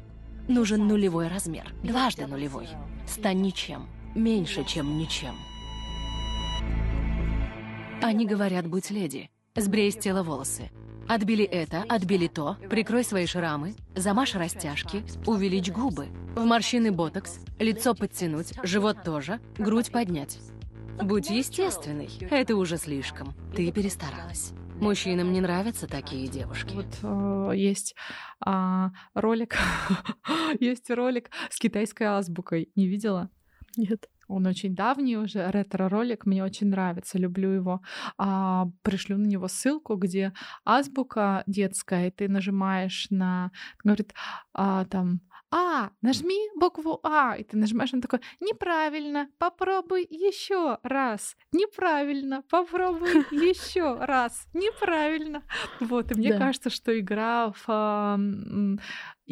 Нужен 0.48 0.88
нулевой 0.88 1.28
размер. 1.28 1.72
Дважды 1.82 2.26
нулевой. 2.26 2.68
Стань 3.06 3.40
ничем. 3.40 3.88
Меньше, 4.14 4.64
чем 4.64 4.98
ничем. 4.98 5.34
Они 8.02 8.26
говорят, 8.26 8.66
будь 8.66 8.90
леди. 8.90 9.30
Сбрей 9.56 9.90
с 9.90 9.96
тела 9.96 10.22
волосы. 10.22 10.70
Отбили 11.08 11.44
это, 11.44 11.84
отбили 11.88 12.28
то, 12.28 12.56
прикрой 12.70 13.02
свои 13.02 13.26
шрамы, 13.26 13.74
замажь 13.96 14.36
растяжки, 14.36 15.02
увеличь 15.26 15.70
губы. 15.72 16.06
В 16.36 16.44
морщины 16.44 16.92
ботокс, 16.92 17.40
лицо 17.58 17.94
подтянуть, 17.94 18.52
живот 18.62 19.02
тоже, 19.02 19.40
грудь 19.58 19.90
поднять. 19.90 20.38
Будь 21.02 21.30
естественной, 21.30 22.08
это 22.30 22.54
уже 22.54 22.76
слишком. 22.76 23.34
Ты 23.56 23.72
перестаралась. 23.72 24.52
Мужчинам 24.80 25.32
не 25.32 25.40
нравятся 25.40 25.88
такие 25.88 26.28
девушки. 26.28 26.74
Вот 26.74 26.86
э, 27.02 27.56
есть 27.56 27.96
э, 28.46 28.84
ролик, 29.14 29.56
есть 30.60 30.88
ролик 30.90 31.30
с 31.50 31.58
китайской 31.58 32.04
азбукой. 32.04 32.70
Не 32.76 32.86
видела? 32.86 33.30
Нет. 33.76 34.08
Он 34.30 34.46
очень 34.46 34.74
давний 34.74 35.16
уже, 35.16 35.50
ретро-ролик, 35.50 36.26
мне 36.26 36.44
очень 36.44 36.68
нравится, 36.68 37.18
люблю 37.18 37.50
его. 37.50 37.80
А, 38.16 38.66
пришлю 38.82 39.18
на 39.18 39.26
него 39.26 39.48
ссылку, 39.48 39.96
где 39.96 40.32
азбука 40.64 41.42
детская, 41.46 42.08
и 42.08 42.10
ты 42.10 42.28
нажимаешь 42.28 43.06
на... 43.10 43.50
Говорит, 43.84 44.14
а, 44.54 44.84
там, 44.84 45.20
а, 45.52 45.90
нажми 46.00 46.38
букву 46.54 47.00
А, 47.02 47.34
и 47.36 47.42
ты 47.42 47.56
нажимаешь, 47.56 47.92
он 47.92 48.00
такой, 48.00 48.20
неправильно, 48.38 49.28
попробуй 49.38 50.06
еще 50.08 50.78
раз, 50.84 51.36
неправильно, 51.52 52.42
попробуй 52.48 53.26
еще 53.32 53.96
раз, 53.98 54.46
неправильно. 54.54 55.42
Вот, 55.80 56.12
и 56.12 56.14
мне 56.14 56.28
Да. 56.30 56.38
кажется, 56.38 56.70
что 56.70 56.96
игра 56.98 57.52
в 57.66 58.18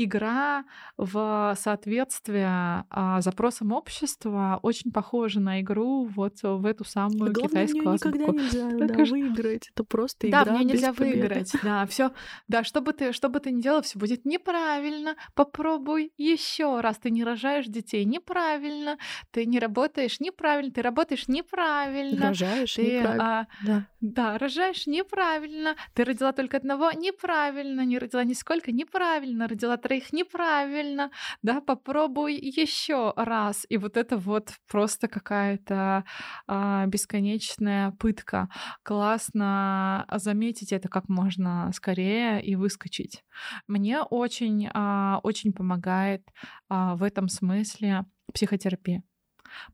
игра 0.04 0.64
в 0.96 1.54
соответствие 1.58 2.84
а, 2.90 3.20
запросам 3.20 3.72
общества 3.72 4.58
очень 4.62 4.92
похожа 4.92 5.40
на 5.40 5.60
игру 5.60 6.04
вот 6.06 6.38
в 6.42 6.64
эту 6.66 6.84
самую 6.84 7.32
Главное, 7.32 7.66
китайскую 7.66 7.88
азбуку. 7.90 8.32
нельзя 8.32 8.68
Так 8.78 8.96
да, 8.96 9.04
выиграть. 9.04 9.68
Это 9.74 9.84
просто 9.84 10.28
Да, 10.30 10.42
игра 10.42 10.52
мне 10.54 10.64
без 10.64 10.72
нельзя 10.74 10.92
победы. 10.92 11.18
выиграть. 11.20 11.52
Да, 11.62 11.86
все. 11.86 12.12
Да, 12.48 12.64
что 12.64 12.80
бы 12.80 12.92
ты, 12.92 13.12
что 13.12 13.28
бы 13.28 13.40
ты 13.40 13.50
ни 13.50 13.60
делал, 13.60 13.82
все 13.82 13.98
будет 13.98 14.24
неправильно. 14.24 15.16
Попробуй 15.34 16.12
еще 16.16 16.80
раз. 16.80 16.98
Ты 16.98 17.10
не 17.10 17.24
рожаешь 17.24 17.66
детей 17.66 18.04
неправильно. 18.04 18.98
Ты 19.30 19.46
не 19.46 19.58
работаешь 19.58 20.20
неправильно. 20.20 20.72
Ты 20.72 20.82
работаешь 20.82 21.28
неправильно. 21.28 22.28
Рожаешь 22.28 22.74
Ты 22.74 22.98
неправильно. 22.98 23.40
а, 23.40 23.46
Да. 23.66 23.86
да, 24.00 24.38
рожаешь 24.38 24.86
неправильно. 24.86 25.74
Ты 25.94 26.04
родила 26.04 26.32
только 26.32 26.56
одного 26.56 26.92
неправильно, 26.92 27.84
не 27.84 27.98
родила 27.98 28.24
нисколько 28.24 28.72
неправильно, 28.72 29.48
родила 29.48 29.76
троих 29.88 30.12
неправильно. 30.12 31.10
Да, 31.42 31.60
попробуй 31.60 32.34
еще 32.34 33.14
раз. 33.16 33.64
И 33.70 33.78
вот 33.78 33.96
это 33.96 34.18
вот 34.18 34.52
просто 34.70 35.08
какая-то 35.08 36.04
а, 36.46 36.86
бесконечная 36.86 37.92
пытка. 37.92 38.48
Классно 38.82 40.06
заметить 40.12 40.72
это 40.72 40.88
как 40.88 41.08
можно 41.08 41.70
скорее 41.74 42.42
и 42.42 42.54
выскочить. 42.54 43.24
Мне 43.66 44.02
очень, 44.02 44.68
а, 44.74 45.20
очень 45.22 45.52
помогает 45.52 46.22
а, 46.68 46.94
в 46.94 47.02
этом 47.02 47.28
смысле 47.28 48.04
психотерапия. 48.34 49.02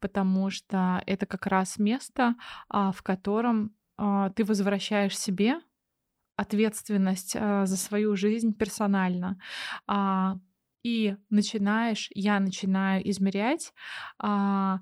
Потому 0.00 0.50
что 0.50 1.02
это 1.06 1.26
как 1.26 1.46
раз 1.46 1.78
место, 1.78 2.36
а, 2.68 2.92
в 2.92 3.02
котором 3.02 3.74
а, 3.96 4.30
ты 4.30 4.44
возвращаешь 4.44 5.18
себе 5.18 5.58
ответственность 6.36 7.36
а, 7.36 7.66
за 7.66 7.76
свою 7.76 8.16
жизнь 8.16 8.54
персонально. 8.54 9.38
А, 9.86 10.38
и 10.82 11.16
начинаешь, 11.30 12.10
я 12.14 12.38
начинаю 12.40 13.08
измерять 13.10 13.72
а, 14.18 14.80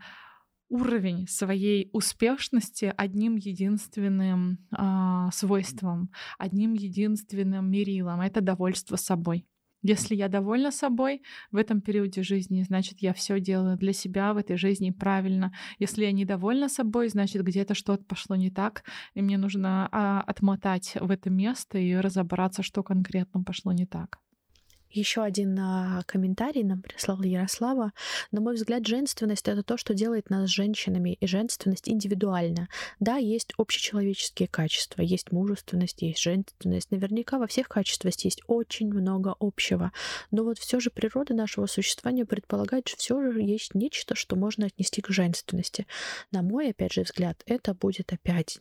уровень 0.68 1.28
своей 1.28 1.90
успешности 1.92 2.92
одним 2.96 3.36
единственным 3.36 4.66
а, 4.72 5.30
свойством, 5.30 6.10
одним 6.38 6.72
единственным 6.72 7.70
мерилом. 7.70 8.20
Это 8.20 8.40
довольство 8.40 8.96
собой. 8.96 9.46
Если 9.82 10.14
я 10.14 10.28
довольна 10.28 10.70
собой 10.70 11.22
в 11.50 11.56
этом 11.56 11.80
периоде 11.80 12.22
жизни, 12.22 12.62
значит, 12.62 12.98
я 13.00 13.12
все 13.12 13.40
делаю 13.40 13.76
для 13.76 13.92
себя 13.92 14.32
в 14.32 14.36
этой 14.36 14.56
жизни 14.56 14.90
правильно. 14.90 15.52
Если 15.78 16.04
я 16.04 16.12
недовольна 16.12 16.68
собой, 16.68 17.08
значит, 17.08 17.42
где-то 17.42 17.74
что-то 17.74 18.04
пошло 18.04 18.36
не 18.36 18.50
так, 18.50 18.84
и 19.14 19.22
мне 19.22 19.38
нужно 19.38 19.88
а, 19.90 20.20
отмотать 20.20 20.96
в 21.00 21.10
это 21.10 21.30
место 21.30 21.78
и 21.78 21.94
разобраться, 21.96 22.62
что 22.62 22.82
конкретно 22.82 23.42
пошло 23.42 23.72
не 23.72 23.86
так. 23.86 24.20
Еще 24.92 25.22
один 25.22 25.58
а, 25.58 26.02
комментарий 26.06 26.62
нам 26.62 26.82
прислала 26.82 27.22
Ярослава. 27.22 27.92
На 28.30 28.42
мой 28.42 28.54
взгляд, 28.54 28.86
женственность 28.86 29.48
это 29.48 29.62
то, 29.62 29.78
что 29.78 29.94
делает 29.94 30.28
нас 30.28 30.50
женщинами, 30.50 31.14
и 31.14 31.26
женственность 31.26 31.88
индивидуальна. 31.88 32.68
Да, 33.00 33.16
есть 33.16 33.54
общечеловеческие 33.56 34.48
качества, 34.48 35.00
есть 35.00 35.32
мужественность, 35.32 36.02
есть 36.02 36.20
женственность. 36.20 36.90
Наверняка 36.90 37.38
во 37.38 37.46
всех 37.46 37.68
качествах 37.68 38.12
есть 38.18 38.42
очень 38.46 38.92
много 38.92 39.34
общего. 39.40 39.92
Но 40.30 40.44
вот 40.44 40.58
все 40.58 40.78
же 40.78 40.90
природа 40.90 41.32
нашего 41.32 41.64
существования 41.66 42.26
предполагает, 42.26 42.86
что 42.88 42.98
все 42.98 43.32
же 43.32 43.40
есть 43.40 43.74
нечто, 43.74 44.14
что 44.14 44.36
можно 44.36 44.66
отнести 44.66 45.00
к 45.00 45.08
женственности. 45.08 45.86
На 46.32 46.42
мой, 46.42 46.70
опять 46.70 46.92
же, 46.92 47.02
взгляд, 47.02 47.42
это 47.46 47.72
будет 47.72 48.12
опять 48.12 48.58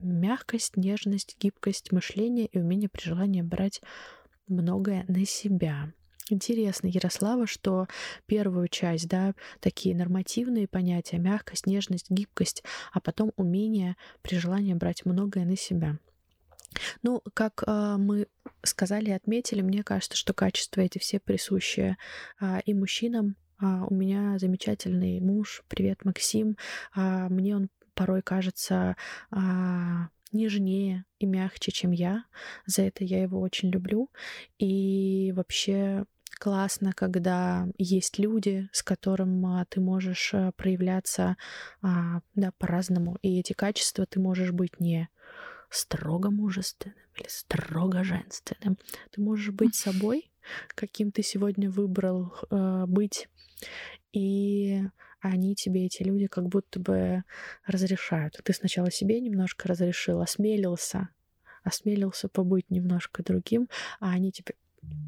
мягкость, 0.00 0.76
нежность, 0.76 1.36
гибкость 1.40 1.92
мышления 1.92 2.46
и 2.46 2.58
умение 2.58 2.88
при 2.88 3.02
желании 3.02 3.42
брать 3.42 3.80
многое 4.46 5.04
на 5.08 5.24
себя. 5.24 5.92
Интересно, 6.28 6.88
Ярослава, 6.88 7.46
что 7.46 7.86
первую 8.26 8.66
часть, 8.66 9.08
да, 9.08 9.34
такие 9.60 9.94
нормативные 9.94 10.66
понятия, 10.66 11.18
мягкость, 11.18 11.66
нежность, 11.66 12.10
гибкость, 12.10 12.64
а 12.92 13.00
потом 13.00 13.32
умение 13.36 13.96
при 14.22 14.36
желании 14.36 14.74
брать 14.74 15.04
многое 15.04 15.44
на 15.44 15.56
себя. 15.56 15.98
Ну, 17.02 17.22
как 17.32 17.62
э, 17.64 17.96
мы 17.96 18.26
сказали 18.62 19.10
и 19.10 19.12
отметили, 19.12 19.62
мне 19.62 19.84
кажется, 19.84 20.16
что 20.16 20.34
качества 20.34 20.80
эти 20.80 20.98
все 20.98 21.20
присущие 21.20 21.96
э, 22.40 22.60
и 22.66 22.74
мужчинам. 22.74 23.36
А 23.58 23.86
у 23.86 23.94
меня 23.94 24.38
замечательный 24.38 25.20
муж, 25.20 25.62
привет, 25.68 26.04
Максим. 26.04 26.56
А 26.92 27.28
мне 27.28 27.56
он 27.56 27.70
порой 27.94 28.20
кажется 28.20 28.96
а, 29.30 30.08
нежнее 30.32 31.04
и 31.18 31.26
мягче, 31.26 31.72
чем 31.72 31.92
я. 31.92 32.24
За 32.66 32.82
это 32.82 33.04
я 33.04 33.22
его 33.22 33.40
очень 33.40 33.70
люблю. 33.70 34.10
И 34.58 35.32
вообще 35.36 36.04
классно, 36.38 36.92
когда 36.92 37.68
есть 37.78 38.18
люди, 38.18 38.68
с 38.72 38.82
которым 38.82 39.44
а, 39.46 39.64
ты 39.66 39.80
можешь 39.80 40.32
а, 40.34 40.52
проявляться 40.52 41.36
а, 41.82 42.20
да, 42.34 42.52
по-разному. 42.58 43.18
И 43.22 43.40
эти 43.40 43.52
качества 43.52 44.06
ты 44.06 44.20
можешь 44.20 44.52
быть 44.52 44.80
не 44.80 45.08
строго 45.70 46.30
мужественным 46.30 46.96
или 47.16 47.28
строго 47.28 48.04
женственным. 48.04 48.78
Ты 49.10 49.20
можешь 49.20 49.50
быть 49.50 49.74
собой, 49.74 50.30
каким 50.74 51.10
ты 51.10 51.22
сегодня 51.22 51.70
выбрал 51.70 52.34
быть. 52.86 53.28
И 54.12 54.82
они 55.26 55.54
тебе, 55.54 55.86
эти 55.86 56.02
люди, 56.02 56.26
как 56.26 56.48
будто 56.48 56.80
бы 56.80 57.24
разрешают. 57.66 58.40
Ты 58.42 58.52
сначала 58.52 58.90
себе 58.90 59.20
немножко 59.20 59.68
разрешил, 59.68 60.20
осмелился, 60.20 61.08
осмелился 61.62 62.28
побыть 62.28 62.70
немножко 62.70 63.22
другим, 63.22 63.68
а 64.00 64.10
они 64.10 64.32
тебе 64.32 64.54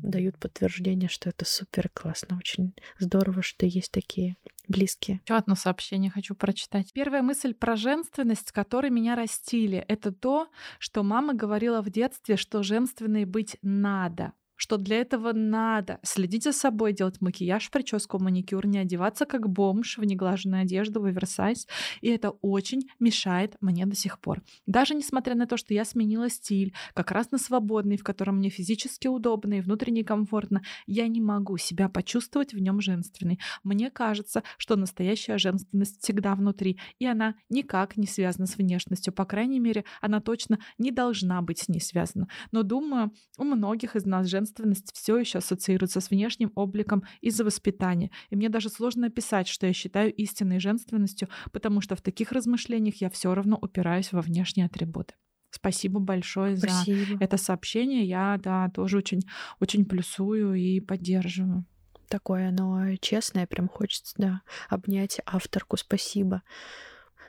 дают 0.02 0.38
подтверждение, 0.38 1.08
что 1.08 1.28
это 1.28 1.44
супер 1.44 1.88
классно. 1.88 2.36
Очень 2.36 2.74
здорово, 2.98 3.42
что 3.42 3.66
есть 3.66 3.92
такие 3.92 4.36
близкие. 4.66 5.20
Еще 5.24 5.34
одно 5.34 5.54
сообщение 5.54 6.10
хочу 6.10 6.34
прочитать. 6.34 6.92
Первая 6.92 7.22
мысль 7.22 7.54
про 7.54 7.76
женственность, 7.76 8.52
которой 8.52 8.90
меня 8.90 9.14
растили, 9.14 9.78
это 9.88 10.12
то, 10.12 10.48
что 10.78 11.02
мама 11.02 11.34
говорила 11.34 11.80
в 11.80 11.90
детстве, 11.90 12.36
что 12.36 12.62
женственной 12.62 13.24
быть 13.24 13.56
надо 13.62 14.32
что 14.58 14.76
для 14.76 14.96
этого 15.00 15.32
надо 15.32 16.00
следить 16.02 16.42
за 16.44 16.52
собой, 16.52 16.92
делать 16.92 17.20
макияж, 17.20 17.70
прическу, 17.70 18.18
маникюр, 18.18 18.66
не 18.66 18.78
одеваться 18.78 19.24
как 19.24 19.48
бомж 19.48 19.98
в 19.98 20.04
неглаженную 20.04 20.62
одежду, 20.62 21.00
в 21.00 21.04
оверсайз. 21.04 21.66
И 22.00 22.08
это 22.08 22.30
очень 22.42 22.82
мешает 22.98 23.56
мне 23.60 23.86
до 23.86 23.94
сих 23.94 24.20
пор. 24.20 24.42
Даже 24.66 24.94
несмотря 24.94 25.36
на 25.36 25.46
то, 25.46 25.56
что 25.56 25.72
я 25.72 25.84
сменила 25.84 26.28
стиль, 26.28 26.74
как 26.92 27.12
раз 27.12 27.30
на 27.30 27.38
свободный, 27.38 27.96
в 27.96 28.02
котором 28.02 28.38
мне 28.38 28.50
физически 28.50 29.06
удобно 29.06 29.54
и 29.54 29.60
внутренне 29.60 30.04
комфортно, 30.04 30.62
я 30.86 31.06
не 31.06 31.20
могу 31.20 31.56
себя 31.56 31.88
почувствовать 31.88 32.52
в 32.52 32.58
нем 32.58 32.80
женственной. 32.80 33.38
Мне 33.62 33.90
кажется, 33.90 34.42
что 34.56 34.74
настоящая 34.74 35.38
женственность 35.38 36.02
всегда 36.02 36.34
внутри, 36.34 36.80
и 36.98 37.06
она 37.06 37.36
никак 37.48 37.96
не 37.96 38.08
связана 38.08 38.46
с 38.46 38.56
внешностью. 38.56 39.12
По 39.12 39.24
крайней 39.24 39.60
мере, 39.60 39.84
она 40.00 40.20
точно 40.20 40.58
не 40.78 40.90
должна 40.90 41.42
быть 41.42 41.60
с 41.60 41.68
ней 41.68 41.80
связана. 41.80 42.26
Но 42.50 42.64
думаю, 42.64 43.12
у 43.38 43.44
многих 43.44 43.94
из 43.94 44.04
нас 44.04 44.26
женственность 44.26 44.47
женственность 44.48 44.92
все 44.94 45.18
еще 45.18 45.38
ассоциируется 45.38 46.00
с 46.00 46.10
внешним 46.10 46.52
обликом 46.54 47.04
из-за 47.20 47.44
воспитания. 47.44 48.10
И 48.30 48.36
мне 48.36 48.48
даже 48.48 48.68
сложно 48.68 49.06
описать, 49.06 49.48
что 49.48 49.66
я 49.66 49.72
считаю 49.72 50.12
истинной 50.14 50.60
женственностью, 50.60 51.28
потому 51.52 51.80
что 51.80 51.96
в 51.96 52.00
таких 52.00 52.32
размышлениях 52.32 52.96
я 52.96 53.10
все 53.10 53.34
равно 53.34 53.58
упираюсь 53.60 54.12
во 54.12 54.20
внешние 54.22 54.66
атрибуты. 54.66 55.14
Спасибо 55.50 55.98
большое 56.00 56.56
Спасибо. 56.56 57.18
за 57.18 57.24
это 57.24 57.36
сообщение. 57.36 58.04
Я, 58.04 58.38
да, 58.42 58.68
тоже 58.70 58.98
очень, 58.98 59.22
очень 59.60 59.84
плюсую 59.84 60.54
и 60.54 60.80
поддерживаю. 60.80 61.64
Такое 62.08 62.48
оно 62.48 62.96
честное, 63.00 63.46
прям 63.46 63.68
хочется, 63.68 64.14
да, 64.18 64.40
обнять 64.68 65.20
авторку. 65.26 65.76
Спасибо. 65.76 66.42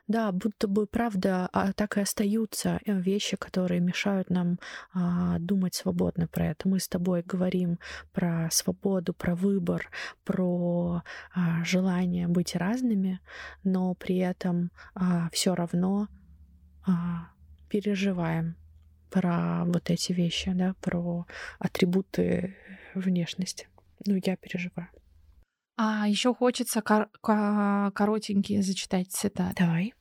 Да, 0.10 0.32
будто 0.32 0.68
бы, 0.68 0.88
правда, 0.88 1.48
а, 1.54 1.72
так 1.72 1.98
и 1.98 2.02
остаются 2.02 2.80
э, 2.84 3.00
вещи, 3.00 3.38
которые 3.38 3.80
мешают 3.80 4.32
нам 4.32 4.58
а, 4.92 5.38
думать 5.38 5.76
свободно 5.76 6.28
про 6.28 6.48
это. 6.48 6.68
Мы 6.68 6.80
с 6.80 6.88
тобой 6.88 7.22
говорим 7.22 7.78
про 8.12 8.50
свободу, 8.52 9.14
про 9.14 9.36
выбор, 9.36 9.92
про 10.24 11.04
а, 11.36 11.64
желание 11.64 12.28
быть 12.28 12.56
разными, 12.56 13.20
но 13.64 13.94
при 13.94 14.18
этом 14.18 14.72
все 15.32 15.54
равно 15.54 16.08
переживаем 17.70 18.56
про 19.12 19.64
вот 19.66 19.92
эти 19.92 20.12
вещи, 20.12 20.52
да, 20.56 20.74
про 20.82 21.28
атрибуты 21.60 22.56
внешности. 22.96 23.68
Ну, 24.08 24.16
я 24.26 24.36
переживаю. 24.38 24.90
А 25.78 26.08
еще 26.08 26.34
хочется 26.34 26.82
кор- 26.82 27.10
ко- 27.22 27.92
коротенькие 27.94 28.64
зачитать 28.64 29.12
цитаты. 29.12 29.54
Давай. 29.58 29.94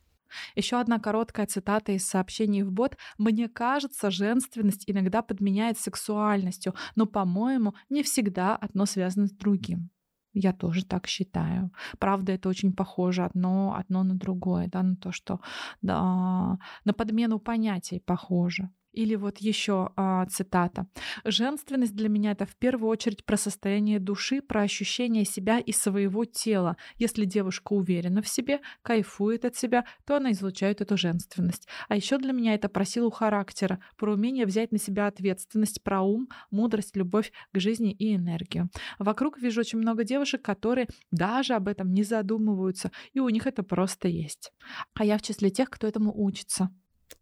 Еще 0.55 0.81
одна 0.81 0.99
короткая 0.99 1.47
цитата 1.47 1.93
из 1.93 2.07
сообщений 2.07 2.63
в 2.63 2.73
бот. 2.73 2.97
«Мне 3.19 3.49
кажется, 3.49 4.11
женственность 4.11 4.85
иногда 4.87 5.23
подменяет 5.23 5.79
сексуальностью, 5.79 6.75
но, 6.97 7.07
по-моему, 7.07 7.75
не 7.89 8.03
всегда 8.03 8.57
одно 8.57 8.87
связано 8.87 9.27
с 9.27 9.33
другим». 9.33 9.91
Я 10.35 10.53
тоже 10.53 10.85
так 10.85 11.07
считаю. 11.07 11.73
Правда, 11.99 12.33
это 12.33 12.49
очень 12.49 12.73
похоже 12.73 13.25
одно, 13.25 13.75
одно 13.77 14.05
на 14.05 14.15
другое, 14.15 14.69
да, 14.69 14.83
на 14.83 14.95
то, 14.95 15.11
что 15.11 15.41
да, 15.83 16.59
на 16.85 16.93
подмену 16.93 17.39
понятий 17.41 18.01
похоже. 18.01 18.71
Или 18.93 19.15
вот 19.15 19.39
еще 19.39 19.91
а, 19.97 20.27
цитата. 20.27 20.87
«Женственность 21.25 21.95
для 21.95 22.09
меня— 22.09 22.31
это 22.33 22.47
в 22.47 22.57
первую 22.57 22.91
очередь 22.91 23.25
про 23.25 23.37
состояние 23.37 23.99
души, 23.99 24.41
про 24.41 24.63
ощущение 24.63 25.25
себя 25.25 25.59
и 25.59 25.73
своего 25.73 26.25
тела. 26.25 26.77
Если 26.97 27.25
девушка 27.25 27.75
уверена 27.75 28.23
в 28.23 28.29
себе, 28.29 28.61
кайфует 28.83 29.45
от 29.45 29.57
себя, 29.57 29.85
то 30.07 30.17
она 30.17 30.33
излучает 30.33 30.81
эту 30.81 30.97
женственность. 30.97 31.69
А 31.89 31.97
еще 31.97 32.19
для 32.19 32.33
меня 32.33 32.55
это 32.55 32.69
про 32.69 32.85
силу 32.85 33.11
характера, 33.11 33.81
про 33.97 34.13
умение 34.15 34.47
взять 34.47 34.73
на 34.73 34.79
себя 34.79 35.07
ответственность, 35.07 35.83
про 35.83 36.01
ум, 36.01 36.29
мудрость, 36.51 36.97
любовь 36.97 37.33
к 37.53 37.61
жизни 37.61 37.93
и 37.93 38.15
энергию. 38.15 38.71
Вокруг 38.99 39.39
вижу 39.39 39.61
очень 39.61 39.79
много 39.79 40.05
девушек, 40.05 40.43
которые 40.43 40.89
даже 41.11 41.55
об 41.55 41.69
этом 41.69 41.93
не 41.93 42.03
задумываются, 42.05 42.91
и 43.13 43.21
у 43.21 43.29
них 43.29 43.47
это 43.47 43.63
просто 43.63 44.09
есть. 44.09 44.53
А 44.95 45.05
я 45.05 45.19
в 45.19 45.23
числе 45.23 45.51
тех, 45.51 45.71
кто 45.71 45.87
этому 45.87 46.13
учится. 46.15 46.71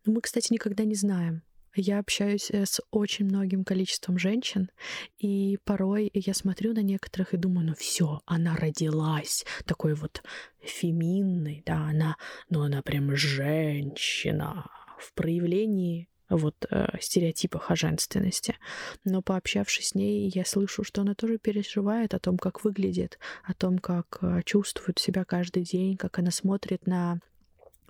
Ну, 0.04 0.14
Мы, 0.14 0.20
кстати, 0.20 0.52
никогда 0.52 0.84
не 0.84 0.94
знаем. 0.94 1.42
Я 1.76 1.98
общаюсь 1.98 2.50
э, 2.50 2.64
с 2.64 2.80
очень 2.90 3.26
многим 3.26 3.62
количеством 3.62 4.18
женщин, 4.18 4.70
и 5.18 5.58
порой 5.64 6.10
я 6.14 6.32
смотрю 6.32 6.72
на 6.72 6.82
некоторых 6.82 7.34
и 7.34 7.36
думаю, 7.36 7.66
ну 7.68 7.74
все, 7.74 8.20
она 8.24 8.56
родилась 8.56 9.44
такой 9.66 9.94
вот 9.94 10.22
феминной, 10.60 11.62
да, 11.66 11.76
она, 11.88 12.16
ну 12.48 12.62
она 12.62 12.80
прям 12.80 13.14
женщина 13.14 14.70
в 14.98 15.12
проявлении 15.12 16.08
вот 16.30 16.66
э, 16.70 16.86
стереотипах 17.00 17.70
о 17.70 17.76
женственности. 17.76 18.56
Но 19.04 19.20
пообщавшись 19.20 19.88
с 19.88 19.94
ней, 19.94 20.30
я 20.34 20.44
слышу, 20.44 20.82
что 20.82 21.02
она 21.02 21.14
тоже 21.14 21.38
переживает 21.38 22.14
о 22.14 22.18
том, 22.18 22.38
как 22.38 22.64
выглядит, 22.64 23.18
о 23.44 23.52
том, 23.52 23.78
как 23.78 24.18
э, 24.22 24.40
чувствует 24.44 24.98
себя 24.98 25.24
каждый 25.24 25.62
день, 25.62 25.96
как 25.96 26.18
она 26.18 26.30
смотрит 26.30 26.86
на 26.86 27.20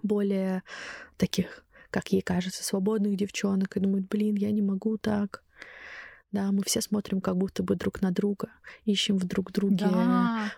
более 0.03 0.63
таких 1.17 1.65
как 1.97 2.13
ей 2.13 2.21
кажется, 2.21 2.63
свободных 2.63 3.17
девчонок 3.17 3.75
и 3.75 3.81
думают, 3.81 4.07
блин, 4.09 4.35
я 4.35 4.51
не 4.51 4.61
могу 4.61 4.99
так. 4.99 5.43
Да, 6.31 6.53
мы 6.53 6.63
все 6.63 6.83
смотрим 6.83 7.23
как 7.23 7.39
будто 7.39 7.63
бы 7.63 7.75
друг 7.75 8.03
на 8.03 8.11
друга, 8.11 8.51
ищем 8.85 9.17
в 9.17 9.25
друг 9.25 9.51
друге 9.51 9.77
Да. 9.77 10.53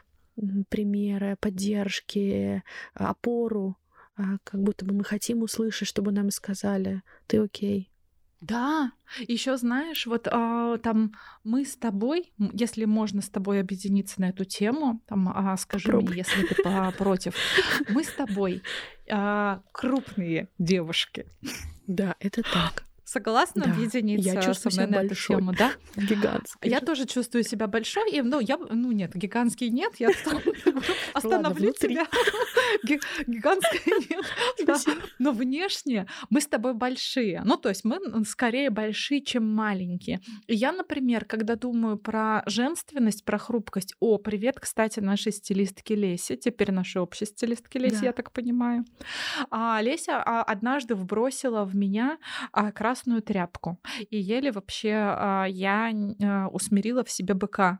примеры, 0.69 1.37
поддержки, 1.39 2.65
опору, 2.93 3.77
а, 4.17 4.39
как 4.43 4.61
будто 4.61 4.85
бы 4.85 4.95
мы 4.95 5.05
хотим 5.05 5.43
услышать, 5.43 5.87
чтобы 5.87 6.11
нам 6.11 6.33
сказали, 6.33 7.03
ты 7.29 7.39
окей. 7.39 7.93
Да, 8.41 8.93
еще 9.21 9.57
знаешь, 9.57 10.07
вот 10.07 10.29
а, 10.31 10.79
там 10.79 11.13
мы 11.43 11.65
с 11.65 11.77
тобой, 11.77 12.33
если 12.53 12.85
можно 12.85 13.21
с 13.21 13.29
тобой 13.29 13.61
объединиться 13.61 14.21
на 14.21 14.29
эту 14.29 14.45
тему, 14.45 15.03
там 15.09 15.29
а, 15.29 15.57
скажи 15.57 15.87
Попробуй. 15.87 16.15
мне, 16.15 16.25
если 16.27 16.47
ты 16.47 16.63
против, 16.97 17.35
мы 17.89 18.05
с 18.05 18.13
тобой 18.13 18.63
а, 19.11 19.63
крупные 19.73 20.49
девушки. 20.59 21.27
Да, 21.87 22.15
это 22.21 22.43
так. 22.43 22.88
Согласна 23.09 23.65
Да, 23.65 23.73
объединиться 23.73 24.35
я 24.35 24.43
чувствую 24.43 24.71
со 24.71 24.81
мной 24.83 24.87
себя 24.87 24.97
на 25.01 25.01
эту 25.01 25.09
большой. 25.09 25.37
тему, 25.37 25.53
да? 25.55 25.73
Гигантский. 25.97 26.71
Я 26.71 26.81
тоже 26.81 27.07
чувствую 27.07 27.43
себя 27.43 27.67
большой, 27.67 28.11
и, 28.11 28.21
ну, 28.21 28.39
я, 28.39 28.59
ну, 28.59 28.93
нет, 28.93 29.15
гигантский 29.15 29.71
нет, 29.71 29.95
я 29.99 30.11
остановлю 31.15 31.73
тебя. 31.73 32.07
Ги- 32.85 33.01
Гигантский 33.27 34.11
нет. 34.11 34.27
Но 35.19 35.33
внешне 35.33 36.07
мы 36.29 36.43
с 36.43 36.47
тобой 36.47 36.75
большие. 36.75 37.41
Ну, 37.47 37.57
то 37.57 37.71
есть 37.71 37.83
мы 37.83 37.99
скорее 38.27 38.69
большие, 38.69 39.23
чем 39.23 39.55
маленькие. 39.55 40.21
И 40.47 40.55
я, 40.55 40.73
например, 40.73 41.25
когда 41.25 41.57
думаю 41.57 41.97
про 41.97 42.43
женственность, 42.45 43.25
про 43.25 43.39
хрупкость, 43.39 43.95
о, 44.01 44.19
привет, 44.19 44.61
кстати, 44.61 45.01
нашей 45.01 45.33
стилистке 45.33 45.95
Лесе, 45.95 46.37
теперь 46.37 46.73
нашей 46.73 47.01
общей 47.01 47.25
стилистке 47.25 47.79
Лесе, 47.79 48.05
я 48.05 48.13
так 48.13 48.33
понимаю. 48.33 48.85
А 49.51 49.81
Леся 49.81 50.23
а, 50.23 50.43
однажды 50.43 50.95
вбросила 50.95 51.65
в 51.65 51.75
меня 51.75 52.19
а, 52.53 52.71
красную 52.99 53.23
тряпку. 53.23 53.79
И 54.11 54.19
еле 54.19 54.51
вообще 54.53 54.93
а, 54.95 55.47
я 55.47 55.91
а, 56.23 56.49
усмирила 56.49 57.05
в 57.05 57.11
себе 57.11 57.35
быка 57.35 57.79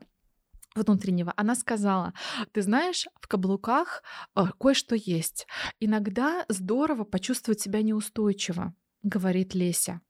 внутреннего. 0.75 1.33
Она 1.35 1.55
сказала, 1.55 2.13
ты 2.51 2.61
знаешь, 2.61 3.07
в 3.21 3.27
каблуках 3.27 4.03
а, 4.33 4.51
кое-что 4.51 4.95
есть. 4.95 5.47
Иногда 5.79 6.45
здорово 6.47 7.03
почувствовать 7.03 7.59
себя 7.59 7.81
неустойчиво, 7.81 8.73
говорит 9.03 9.55
Леся. 9.55 10.01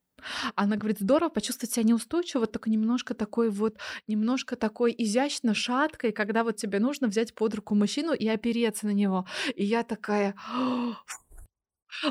Она 0.55 0.75
говорит, 0.75 0.99
здорово 0.99 1.29
почувствовать 1.29 1.73
себя 1.73 1.83
неустойчиво, 1.83 2.45
только 2.45 2.69
немножко 2.69 3.13
такой 3.13 3.49
вот, 3.49 3.77
немножко 4.05 4.57
такой 4.57 4.93
изящно 4.97 5.53
шаткой, 5.53 6.11
когда 6.11 6.43
вот 6.43 6.57
тебе 6.57 6.79
нужно 6.79 7.07
взять 7.07 7.33
под 7.33 7.55
руку 7.55 7.73
мужчину 7.73 8.13
и 8.13 8.27
опереться 8.27 8.85
на 8.85 8.91
него. 8.91 9.25
И 9.55 9.63
я 9.63 9.83
такая, 9.83 10.35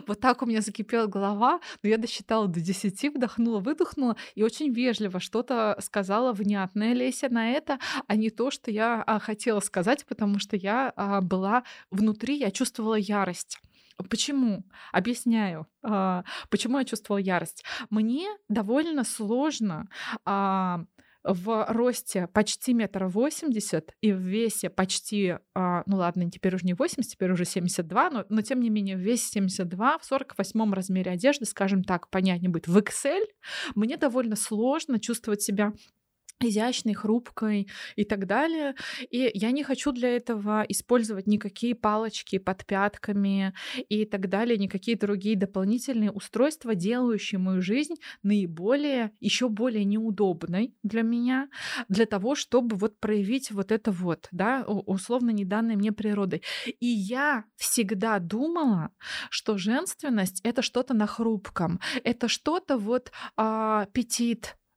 вот 0.07 0.21
так 0.21 0.43
у 0.43 0.47
меня 0.47 0.61
закипела 0.61 1.07
голова, 1.07 1.61
но 1.83 1.89
я 1.89 1.99
досчитала 1.99 2.49
до 2.49 2.61
10, 2.61 3.15
вдохнула, 3.15 3.61
выдохнула 3.61 4.17
и 4.35 4.43
очень 4.43 4.73
вежливо 4.73 5.21
что-то 5.21 5.77
сказала 5.81 6.33
внятное 6.33 6.93
Леся 6.95 7.29
на 7.29 7.51
это, 7.51 7.79
а 8.07 8.17
не 8.17 8.31
то, 8.31 8.51
что 8.51 8.71
я 8.71 9.03
а, 9.07 9.19
хотела 9.19 9.61
сказать, 9.61 10.05
потому 10.07 10.39
что 10.39 10.57
я 10.57 10.93
а, 10.97 11.21
была 11.21 11.65
внутри, 11.91 12.37
я 12.39 12.51
чувствовала 12.51 12.95
ярость. 12.95 13.61
Почему? 14.09 14.65
Объясняю. 14.93 15.67
А, 15.83 16.25
Почему 16.51 16.79
я 16.79 16.85
чувствовала 16.85 17.19
ярость? 17.21 17.65
Мне 17.91 18.29
довольно 18.49 19.05
сложно 19.05 19.89
а, 20.25 20.85
в 21.25 21.67
росте 21.69 22.29
почти 22.29 22.75
метр 22.75 23.05
восемьдесят 23.05 23.93
и 24.01 24.13
в 24.13 24.19
весе 24.19 24.71
почти, 24.71 25.37
а, 25.55 25.83
ну 25.87 25.97
ладно, 25.97 26.31
теперь 26.31 26.55
уже 26.55 26.65
не 26.65 26.75
80, 26.75 27.13
теперь 27.13 27.33
уже 27.33 27.45
72, 27.45 28.11
но, 28.11 28.25
но 28.29 28.43
тем 28.43 28.61
не 28.61 28.71
менее 28.71 28.97
в 28.97 29.01
весе 29.01 29.29
72, 29.33 29.99
в 29.99 30.05
48 30.05 30.73
размере 30.73 31.11
одежды, 31.11 31.45
скажем 31.45 31.85
так, 31.85 32.11
понятнее 32.11 32.51
будет, 32.51 32.69
в 32.69 32.77
XL, 32.79 33.25
мне 33.75 33.97
довольно 33.97 34.37
сложно 34.37 34.99
чувствовать 34.99 35.43
себя 35.43 35.73
изящной, 36.41 36.95
хрупкой 36.95 37.69
и 37.97 38.05
так 38.05 38.27
далее. 38.27 38.75
И 39.11 39.31
я 39.35 39.51
не 39.51 39.63
хочу 39.63 39.93
для 39.93 40.17
этого 40.17 40.65
использовать 40.69 41.27
никакие 41.27 41.75
палочки 41.75 42.39
под 42.39 42.65
пятками 42.67 43.55
и 43.89 44.05
так 44.05 44.29
далее, 44.29 44.59
никакие 44.59 44.97
другие 44.97 45.37
дополнительные 45.37 46.11
устройства, 46.11 46.75
делающие 46.75 47.39
мою 47.39 47.63
жизнь 47.63 47.95
наиболее, 48.23 49.13
еще 49.21 49.49
более 49.49 49.85
неудобной 49.85 50.75
для 50.83 51.03
меня, 51.03 51.49
для 51.89 52.07
того, 52.07 52.35
чтобы 52.35 52.77
вот 52.77 52.99
проявить 52.99 53.51
вот 53.51 53.73
это 53.73 53.91
вот, 53.91 54.29
да, 54.33 54.65
условно 54.67 55.31
не 55.31 55.45
данной 55.45 55.77
мне 55.77 55.93
природой. 55.93 56.43
И 56.81 56.87
я 56.87 57.45
всегда 57.57 58.19
думала, 58.19 58.91
что 59.31 59.59
женственность— 59.59 60.41
это 60.45 60.63
что-то 60.63 60.95
на 60.95 61.07
хрупком, 61.07 61.81
это 62.05 62.29
что-то 62.29 62.79
вот 62.79 63.13
а, 63.37 63.87
петит, 63.93 64.49
а, 64.49 64.68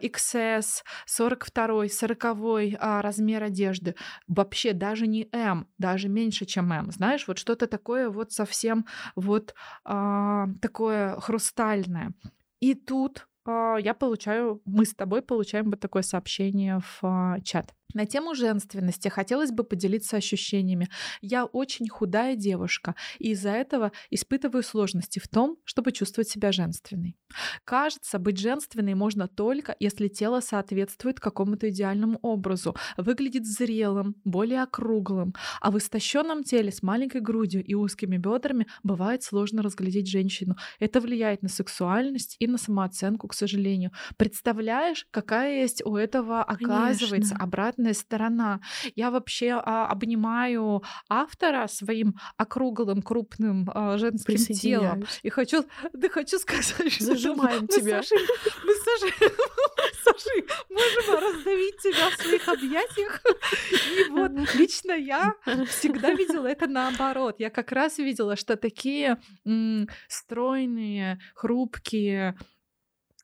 XS, 0.00 0.84
42, 1.06 1.88
40 1.88 2.76
а, 2.80 3.02
размер 3.02 3.42
одежды. 3.42 3.94
Вообще 4.28 4.72
даже 4.72 5.06
не 5.06 5.28
М, 5.32 5.66
даже 5.78 6.08
меньше, 6.08 6.46
чем 6.46 6.72
М. 6.72 6.90
Знаешь, 6.92 7.26
вот 7.28 7.38
что-то 7.38 7.66
такое 7.66 8.10
вот 8.10 8.32
совсем 8.32 8.86
вот 9.16 9.54
а, 9.84 10.46
такое 10.60 11.18
хрустальное. 11.20 12.12
И 12.60 12.74
тут 12.74 13.26
я 13.46 13.94
получаю, 13.94 14.60
мы 14.64 14.84
с 14.84 14.94
тобой 14.94 15.22
получаем 15.22 15.70
вот 15.70 15.80
такое 15.80 16.02
сообщение 16.02 16.80
в 16.80 16.98
а, 17.02 17.40
чат. 17.40 17.74
На 17.94 18.06
тему 18.06 18.34
женственности 18.34 19.08
хотелось 19.08 19.52
бы 19.52 19.62
поделиться 19.62 20.16
ощущениями. 20.16 20.88
Я 21.20 21.44
очень 21.44 21.88
худая 21.88 22.34
девушка, 22.34 22.96
и 23.20 23.30
из-за 23.30 23.50
этого 23.50 23.92
испытываю 24.10 24.64
сложности 24.64 25.20
в 25.20 25.28
том, 25.28 25.58
чтобы 25.64 25.92
чувствовать 25.92 26.28
себя 26.28 26.50
женственной. 26.50 27.16
Кажется, 27.64 28.18
быть 28.18 28.38
женственной 28.38 28.94
можно 28.94 29.28
только, 29.28 29.76
если 29.78 30.08
тело 30.08 30.40
соответствует 30.40 31.20
какому-то 31.20 31.70
идеальному 31.70 32.18
образу, 32.20 32.74
выглядит 32.96 33.46
зрелым, 33.46 34.16
более 34.24 34.62
округлым, 34.62 35.32
а 35.60 35.70
в 35.70 35.78
истощенном 35.78 36.42
теле 36.42 36.72
с 36.72 36.82
маленькой 36.82 37.20
грудью 37.20 37.64
и 37.64 37.74
узкими 37.74 38.16
бедрами 38.16 38.66
бывает 38.82 39.22
сложно 39.22 39.62
разглядеть 39.62 40.08
женщину. 40.08 40.56
Это 40.80 41.00
влияет 41.00 41.42
на 41.42 41.48
сексуальность 41.48 42.34
и 42.40 42.48
на 42.48 42.58
самооценку, 42.58 43.28
к 43.34 43.36
сожалению. 43.36 43.90
Представляешь, 44.16 45.06
какая 45.10 45.62
есть 45.62 45.84
у 45.84 45.96
этого, 45.96 46.40
оказывается, 46.42 47.34
Конечно. 47.34 47.36
обратная 47.38 47.92
сторона. 47.92 48.60
Я 48.94 49.10
вообще 49.10 49.52
а, 49.52 49.88
обнимаю 49.88 50.84
автора 51.08 51.66
своим 51.66 52.14
округлым, 52.36 53.02
крупным 53.02 53.68
а, 53.74 53.98
женским 53.98 54.36
телом. 54.36 55.04
И 55.22 55.30
хочу, 55.30 55.64
да 55.92 56.08
хочу 56.08 56.38
сказать, 56.38 56.92
что 56.92 57.04
Зажимаем 57.04 57.62
мы 57.62 57.66
тебя. 57.68 58.02
Сашей, 58.02 58.18
мы 58.64 58.72
с 58.72 58.84
Сашей, 58.84 59.12
Сашей 60.04 60.44
можем 60.70 61.24
раздавить 61.24 61.78
тебя 61.78 62.10
в 62.10 62.22
своих 62.22 62.48
объятиях. 62.48 63.20
И 63.98 64.10
вот 64.10 64.30
лично 64.54 64.92
я 64.92 65.34
всегда 65.66 66.12
видела 66.12 66.46
это 66.46 66.68
наоборот. 66.68 67.36
Я 67.40 67.50
как 67.50 67.72
раз 67.72 67.98
видела, 67.98 68.36
что 68.36 68.56
такие 68.56 69.18
м, 69.44 69.88
стройные, 70.08 71.18
хрупкие, 71.34 72.36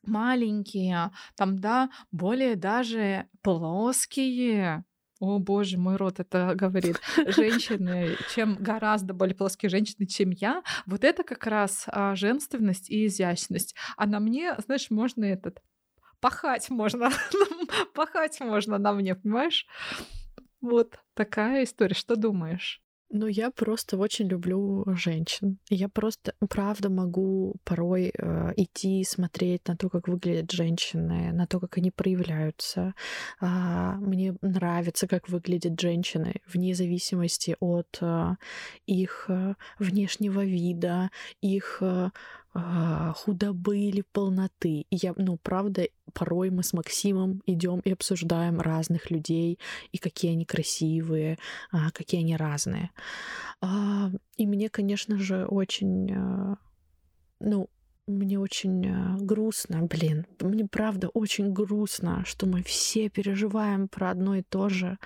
маленькие, 0.03 1.11
там, 1.35 1.59
да, 1.59 1.89
более 2.11 2.55
даже 2.55 3.27
плоские. 3.41 4.85
О 5.19 5.37
боже, 5.37 5.77
мой 5.77 5.97
рот 5.97 6.19
это 6.19 6.53
говорит. 6.55 6.99
Женщины, 7.27 8.17
чем 8.33 8.55
гораздо 8.55 9.13
более 9.13 9.35
плоские 9.35 9.69
женщины, 9.69 10.07
чем 10.07 10.31
я. 10.31 10.63
Вот 10.87 11.03
это 11.03 11.23
как 11.23 11.45
раз 11.45 11.83
а, 11.87 12.15
женственность 12.15 12.89
и 12.89 13.05
изящность. 13.05 13.75
А 13.97 14.07
на 14.07 14.19
мне, 14.19 14.55
знаешь, 14.65 14.89
можно 14.89 15.23
этот 15.25 15.61
пахать 16.21 16.69
можно. 16.71 17.11
пахать 17.93 18.39
можно 18.39 18.79
на 18.79 18.93
мне, 18.93 19.13
понимаешь? 19.13 19.67
Вот 20.59 20.99
такая 21.13 21.65
история. 21.65 21.95
Что 21.95 22.15
думаешь? 22.15 22.81
Ну, 23.13 23.27
я 23.27 23.51
просто 23.51 23.97
очень 23.97 24.27
люблю 24.27 24.85
женщин. 24.95 25.57
Я 25.69 25.89
просто, 25.89 26.33
правда, 26.49 26.89
могу 26.89 27.55
порой 27.65 28.13
э, 28.17 28.53
идти 28.55 29.03
смотреть 29.03 29.67
на 29.67 29.75
то, 29.75 29.89
как 29.89 30.07
выглядят 30.07 30.51
женщины, 30.51 31.33
на 31.33 31.45
то, 31.45 31.59
как 31.59 31.77
они 31.77 31.91
проявляются. 31.91 32.93
А, 33.41 33.95
мне 33.97 34.35
нравится, 34.41 35.07
как 35.07 35.27
выглядят 35.27 35.77
женщины, 35.79 36.35
вне 36.47 36.73
зависимости 36.73 37.57
от 37.59 37.97
э, 38.01 38.35
их 38.85 39.25
э, 39.27 39.55
внешнего 39.77 40.45
вида, 40.45 41.09
их 41.41 41.79
э, 41.81 42.11
а, 42.53 43.13
худобы 43.13 43.77
или 43.77 44.03
полноты. 44.11 44.85
И 44.89 44.95
я, 44.95 45.13
ну, 45.15 45.37
правда, 45.37 45.87
порой 46.13 46.49
мы 46.49 46.63
с 46.63 46.73
Максимом 46.73 47.41
идем 47.45 47.79
и 47.79 47.91
обсуждаем 47.91 48.59
разных 48.59 49.09
людей, 49.11 49.59
и 49.91 49.97
какие 49.97 50.33
они 50.33 50.45
красивые, 50.45 51.37
а, 51.71 51.91
какие 51.91 52.21
они 52.21 52.35
разные. 52.35 52.91
А, 53.61 54.11
И 54.37 54.45
мне, 54.45 54.69
конечно 54.69 55.17
же, 55.17 55.45
очень, 55.45 56.11
а, 56.13 56.57
ну, 57.39 57.69
мне 58.07 58.39
очень 58.39 58.85
а, 58.87 59.17
грустно, 59.19 59.83
блин, 59.83 60.25
мне 60.39 60.65
правда 60.65 61.07
очень 61.09 61.53
грустно, 61.53 62.23
что 62.25 62.47
мы 62.47 62.63
все 62.63 63.09
переживаем 63.09 63.87
про 63.87 64.11
одно 64.11 64.35
и 64.35 64.41
то 64.41 64.69
же, 64.69 64.97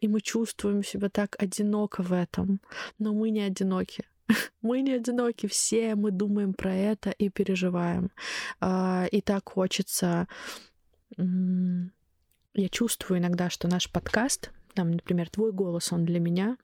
и 0.00 0.08
мы 0.08 0.20
чувствуем 0.20 0.84
себя 0.84 1.08
так 1.08 1.36
одиноко 1.38 2.02
в 2.02 2.12
этом, 2.12 2.60
но 2.98 3.14
мы 3.14 3.30
не 3.30 3.40
одиноки. 3.40 4.04
Мы 4.62 4.82
не 4.82 4.92
одиноки, 4.92 5.46
все 5.46 5.94
мы 5.94 6.10
думаем 6.10 6.54
про 6.54 6.74
это 6.74 7.10
и 7.10 7.28
переживаем. 7.28 8.10
А, 8.60 9.06
И 9.10 9.20
так 9.20 9.48
хочется... 9.48 10.28
Я 11.16 12.68
чувствую 12.68 13.20
иногда, 13.20 13.48
что 13.48 13.68
наш 13.68 13.90
подкаст, 13.90 14.50
там, 14.74 14.90
например, 14.90 15.30
твой 15.30 15.52
голос, 15.52 15.92
он 15.92 16.04
для 16.04 16.18
меня 16.18 16.56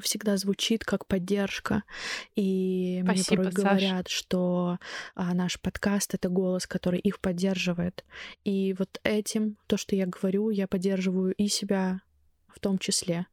всегда 0.00 0.36
звучит 0.36 0.84
как 0.84 1.06
поддержка. 1.06 1.82
И 2.36 3.00
мне 3.02 3.16
Спасибо, 3.22 3.42
порой 3.42 3.52
Саш. 3.52 3.62
говорят, 3.64 4.08
что 4.08 4.78
а, 5.14 5.34
наш 5.34 5.60
подкаст— 5.60 6.14
это 6.14 6.28
голос, 6.28 6.66
который 6.66 7.00
их 7.00 7.20
поддерживает. 7.20 8.04
И 8.44 8.74
вот 8.78 9.00
этим, 9.04 9.56
то, 9.66 9.76
что 9.76 9.96
я 9.96 10.06
говорю, 10.06 10.50
я 10.50 10.68
поддерживаю 10.68 11.34
и 11.34 11.48
себя 11.48 12.00
в 12.58 12.60
том 12.60 12.78
числе, 12.78 13.26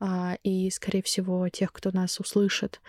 а, 0.00 0.36
и, 0.42 0.70
скорее 0.70 1.02
всего, 1.02 1.48
тех, 1.48 1.72
кто 1.72 1.90
нас 1.92 2.18
услышит. 2.20 2.80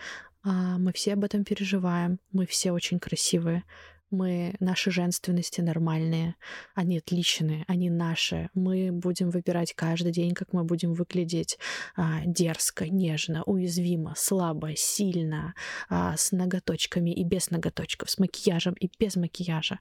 А, 0.42 0.78
Мы 0.78 0.92
все 0.92 1.12
об 1.14 1.24
этом 1.24 1.44
переживаем, 1.44 2.18
мы 2.32 2.46
все 2.46 2.72
очень 2.72 2.98
красивые, 2.98 3.62
мы, 4.10 4.54
наши 4.60 4.90
женственности 4.90 5.60
нормальные, 5.60 6.34
они 6.74 6.96
отличные, 6.98 7.64
они 7.68 7.90
наши. 7.90 8.48
Мы 8.54 8.90
будем 8.90 9.28
выбирать 9.30 9.74
каждый 9.74 10.12
день, 10.12 10.32
как 10.34 10.54
мы 10.54 10.64
будем 10.64 10.94
выглядеть 10.94 11.58
а, 11.94 12.22
дерзко, 12.24 12.88
нежно, 12.88 13.42
уязвимо, 13.44 14.14
слабо, 14.16 14.74
сильно, 14.76 15.54
а, 15.90 16.16
с 16.16 16.32
ноготочками 16.32 17.10
и 17.10 17.22
без 17.24 17.50
ноготочков, 17.50 18.08
с 18.10 18.18
макияжем 18.18 18.74
и 18.80 18.90
без 18.98 19.16
макияжа. 19.16 19.78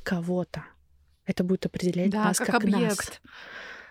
кого-то. 0.00 0.64
Это 1.24 1.44
будет 1.44 1.66
определять 1.66 2.10
Да, 2.10 2.24
нас 2.24 2.38
как, 2.38 2.48
как, 2.48 2.64
нас. 2.64 3.20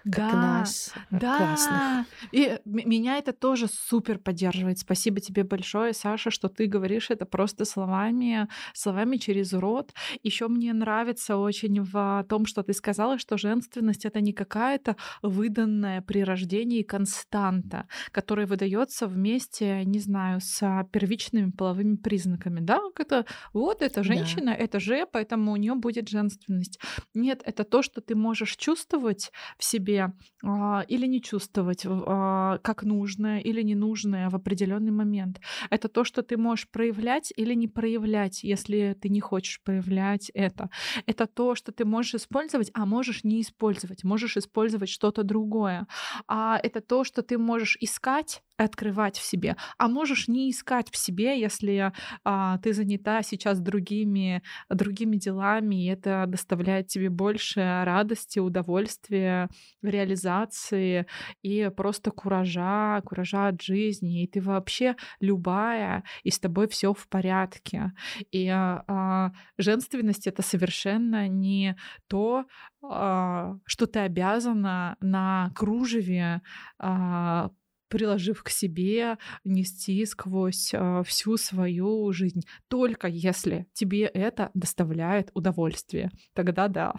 Как 0.03 0.31
да, 0.31 0.33
нас 0.33 0.93
э, 0.95 1.17
да. 1.19 1.37
классных. 1.37 2.05
И 2.31 2.59
меня 2.65 3.17
это 3.17 3.33
тоже 3.33 3.67
супер 3.67 4.17
поддерживает. 4.19 4.79
Спасибо 4.79 5.19
тебе 5.19 5.43
большое, 5.43 5.93
Саша, 5.93 6.31
что 6.31 6.47
ты 6.47 6.67
говоришь 6.67 7.09
это 7.09 7.25
просто 7.25 7.65
словами, 7.65 8.47
словами 8.73 9.17
через 9.17 9.53
рот. 9.53 9.93
Еще 10.23 10.47
мне 10.47 10.73
нравится 10.73 11.37
очень 11.37 11.81
в 11.81 12.25
том, 12.29 12.45
что 12.45 12.63
ты 12.63 12.73
сказала, 12.73 13.17
что 13.19 13.37
женственность 13.37 14.05
это 14.05 14.21
не 14.21 14.33
какая-то 14.33 14.95
выданная 15.21 16.01
при 16.01 16.23
рождении 16.23 16.83
константа, 16.83 17.87
которая 18.11 18.47
выдается 18.47 19.07
вместе, 19.07 19.83
не 19.85 19.99
знаю, 19.99 20.39
с 20.41 20.87
первичными 20.91 21.51
половыми 21.51 21.95
признаками. 21.97 22.59
Да, 22.61 22.79
это 22.97 23.25
вот 23.53 23.81
эта 23.81 23.95
Да. 23.95 24.03
женщина, 24.03 24.49
это 24.49 24.79
же, 24.79 25.05
поэтому 25.11 25.51
у 25.51 25.55
нее 25.57 25.75
будет 25.75 26.09
женственность. 26.09 26.79
Нет, 27.13 27.41
это 27.45 27.63
то, 27.63 27.81
что 27.81 28.01
ты 28.01 28.15
можешь 28.15 28.55
чувствовать 28.55 29.31
в 29.57 29.63
себе 29.63 29.88
а, 29.97 30.85
или 30.87 31.05
не 31.05 31.21
чувствовать 31.21 31.85
а, 31.85 32.57
как 32.59 32.83
нужное 32.83 33.39
или 33.39 33.61
ненужное 33.61 34.29
в 34.29 34.35
определенный 34.35 34.91
момент. 34.91 35.39
Это 35.69 35.87
то, 35.87 36.03
что 36.03 36.21
ты 36.21 36.37
можешь 36.37 36.69
проявлять 36.69 37.33
или 37.35 37.53
не 37.53 37.67
проявлять, 37.67 38.43
если 38.43 38.97
ты 39.01 39.09
не 39.09 39.19
хочешь 39.19 39.61
проявлять 39.63 40.31
это. 40.33 40.69
Это 41.05 41.27
то, 41.27 41.55
что 41.55 41.71
ты 41.71 41.85
можешь 41.85 42.15
использовать, 42.15 42.71
а 42.73 42.85
можешь 42.85 43.23
не 43.23 43.41
использовать. 43.41 44.03
Можешь 44.03 44.37
использовать 44.37 44.89
что-то 44.89 45.23
другое. 45.23 45.87
А 46.27 46.59
это 46.61 46.81
то, 46.81 47.03
что 47.03 47.21
ты 47.21 47.37
можешь 47.37 47.77
искать, 47.79 48.41
открывать 48.63 49.17
в 49.17 49.23
себе, 49.23 49.55
а 49.77 49.87
можешь 49.87 50.27
не 50.27 50.51
искать 50.51 50.89
в 50.91 50.97
себе, 50.97 51.39
если 51.39 51.91
а, 52.23 52.57
ты 52.59 52.73
занята 52.73 53.21
сейчас 53.23 53.59
другими 53.59 54.41
другими 54.69 55.17
делами, 55.17 55.85
и 55.85 55.87
это 55.87 56.25
доставляет 56.27 56.87
тебе 56.87 57.09
больше 57.09 57.83
радости, 57.85 58.39
удовольствия, 58.39 59.49
реализации 59.81 61.05
и 61.41 61.69
просто 61.75 62.11
куража, 62.11 63.01
куража 63.05 63.47
от 63.47 63.61
жизни. 63.61 64.23
И 64.23 64.27
ты 64.27 64.41
вообще 64.41 64.95
любая, 65.19 66.03
и 66.23 66.31
с 66.31 66.39
тобой 66.39 66.67
все 66.67 66.93
в 66.93 67.07
порядке. 67.07 67.93
И 68.31 68.47
а, 68.47 68.83
а, 68.87 69.31
женственность 69.57 70.27
это 70.27 70.41
совершенно 70.41 71.27
не 71.27 71.75
то, 72.07 72.45
а, 72.81 73.57
что 73.65 73.87
ты 73.87 73.99
обязана 73.99 74.95
на 75.01 75.51
кружеве 75.55 76.41
а, 76.77 77.49
приложив 77.89 78.43
к 78.43 78.49
себе, 78.49 79.17
нести 79.43 80.05
сквозь 80.05 80.71
а, 80.73 81.03
всю 81.03 81.37
свою 81.37 82.11
жизнь. 82.13 82.41
Только 82.67 83.07
если 83.07 83.67
тебе 83.73 84.03
это 84.05 84.51
доставляет 84.53 85.31
удовольствие, 85.33 86.11
тогда 86.33 86.67
да. 86.67 86.95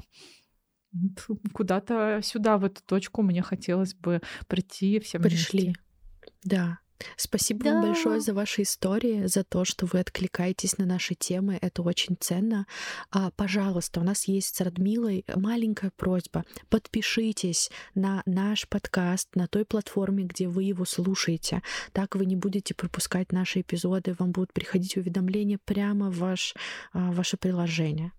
Куда-то 1.53 2.21
сюда, 2.23 2.59
в 2.59 2.65
эту 2.65 2.83
точку, 2.83 3.23
мне 3.23 3.43
хотелось 3.43 3.95
бы 3.95 4.21
прийти 4.49 4.99
всем 4.99 5.23
Пришли. 5.23 5.63
вместе. 5.63 5.81
Да. 6.43 6.79
Спасибо 7.17 7.65
Да. 7.65 7.73
вам 7.75 7.83
большое 7.83 8.21
за 8.21 8.35
ваши 8.35 8.63
истории, 8.63 9.27
за 9.27 9.45
то, 9.45 9.65
что 9.65 9.87
вы 9.87 10.01
откликаетесь 10.01 10.79
на 10.79 10.87
наши 10.87 11.15
темы. 11.15 11.59
Это 11.61 11.83
очень 11.83 12.17
ценно. 12.19 12.67
А, 13.11 13.31
пожалуйста, 13.31 14.01
у 14.01 14.05
нас 14.05 14.25
есть 14.29 14.57
с 14.57 14.61
Радмилой 14.61 15.25
маленькая 15.35 15.91
просьба. 15.97 16.45
Подпишитесь 16.69 17.71
на 17.95 18.23
наш 18.27 18.69
подкаст 18.69 19.29
на 19.35 19.47
той 19.47 19.65
платформе, 19.65 20.25
где 20.25 20.49
вы 20.49 20.65
его 20.65 20.85
слушаете. 20.85 21.63
Так 21.93 22.15
вы 22.17 22.27
не 22.27 22.37
будете 22.37 22.75
пропускать 22.75 23.33
наши 23.33 23.61
эпизоды, 23.61 24.15
вам 24.19 24.33
будут 24.33 24.53
приходить 24.53 24.97
уведомления 24.97 25.59
прямо 25.65 26.11
в 26.11 26.19
ваш, 26.19 26.55
а, 26.93 27.13
ваше 27.13 27.37
приложение. 27.37 28.13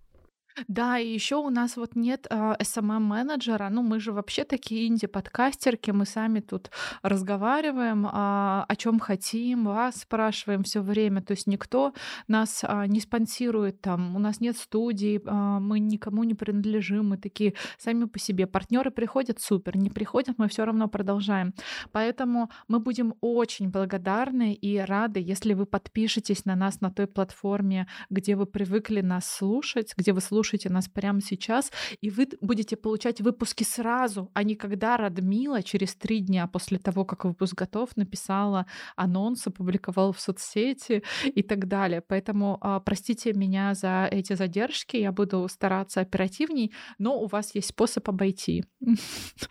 Да, 0.67 0.99
и 0.99 1.07
еще 1.07 1.35
у 1.37 1.49
нас 1.49 1.77
вот 1.77 1.95
нет 1.95 2.27
а, 2.29 2.55
SMM-менеджера. 2.59 3.69
Ну, 3.69 3.81
мы 3.81 3.99
же 3.99 4.11
вообще 4.11 4.43
такие 4.43 4.87
инди-подкастерки, 4.87 5.91
мы 5.91 6.05
сами 6.05 6.39
тут 6.39 6.71
разговариваем, 7.01 8.07
а, 8.11 8.65
о 8.67 8.75
чем 8.75 8.99
хотим, 8.99 9.65
вас 9.65 10.01
спрашиваем 10.01 10.63
все 10.63 10.81
время. 10.81 11.21
То 11.21 11.31
есть 11.31 11.47
никто 11.47 11.93
нас 12.27 12.63
а, 12.63 12.85
не 12.87 12.99
спонсирует 12.99 13.81
там, 13.81 14.15
у 14.15 14.19
нас 14.19 14.41
нет 14.41 14.57
студии, 14.57 15.21
а, 15.25 15.59
мы 15.59 15.79
никому 15.79 16.23
не 16.23 16.33
принадлежим, 16.33 17.09
мы 17.09 17.17
такие 17.17 17.53
сами 17.77 18.05
по 18.05 18.19
себе. 18.19 18.45
Партнеры 18.45 18.91
приходят, 18.91 19.39
супер, 19.39 19.77
не 19.77 19.89
приходят, 19.89 20.37
мы 20.37 20.47
все 20.47 20.65
равно 20.65 20.87
продолжаем. 20.87 21.53
Поэтому 21.91 22.49
мы 22.67 22.79
будем 22.79 23.15
очень 23.21 23.69
благодарны 23.69 24.53
и 24.53 24.77
рады, 24.77 25.19
если 25.19 25.53
вы 25.53 25.65
подпишетесь 25.65 26.45
на 26.45 26.55
нас 26.55 26.81
на 26.81 26.91
той 26.91 27.07
платформе, 27.07 27.87
где 28.09 28.35
вы 28.35 28.45
привыкли 28.45 29.01
нас 29.01 29.25
слушать, 29.25 29.93
где 29.97 30.11
вы 30.11 30.21
слушаете 30.21 30.40
нас 30.69 30.87
прямо 30.87 31.21
сейчас, 31.21 31.71
и 32.01 32.09
вы 32.09 32.27
будете 32.41 32.75
получать 32.75 33.21
выпуски 33.21 33.63
сразу, 33.63 34.29
а 34.33 34.43
не 34.43 34.55
когда 34.55 34.97
Радмила 34.97 35.63
через 35.63 35.95
три 35.95 36.19
дня 36.19 36.47
после 36.47 36.77
того, 36.77 37.05
как 37.05 37.25
выпуск 37.25 37.55
готов, 37.55 37.95
написала 37.97 38.65
анонс, 38.95 39.47
опубликовала 39.47 40.13
в 40.13 40.19
соцсети 40.19 41.03
и 41.25 41.43
так 41.43 41.67
далее. 41.67 42.01
Поэтому 42.01 42.57
а, 42.61 42.79
простите 42.79 43.33
меня 43.33 43.73
за 43.73 44.07
эти 44.11 44.33
задержки, 44.33 44.97
я 44.97 45.11
буду 45.11 45.47
стараться 45.49 46.01
оперативней, 46.01 46.73
но 46.97 47.19
у 47.19 47.27
вас 47.27 47.55
есть 47.55 47.69
способ 47.69 48.07
обойти. 48.09 48.65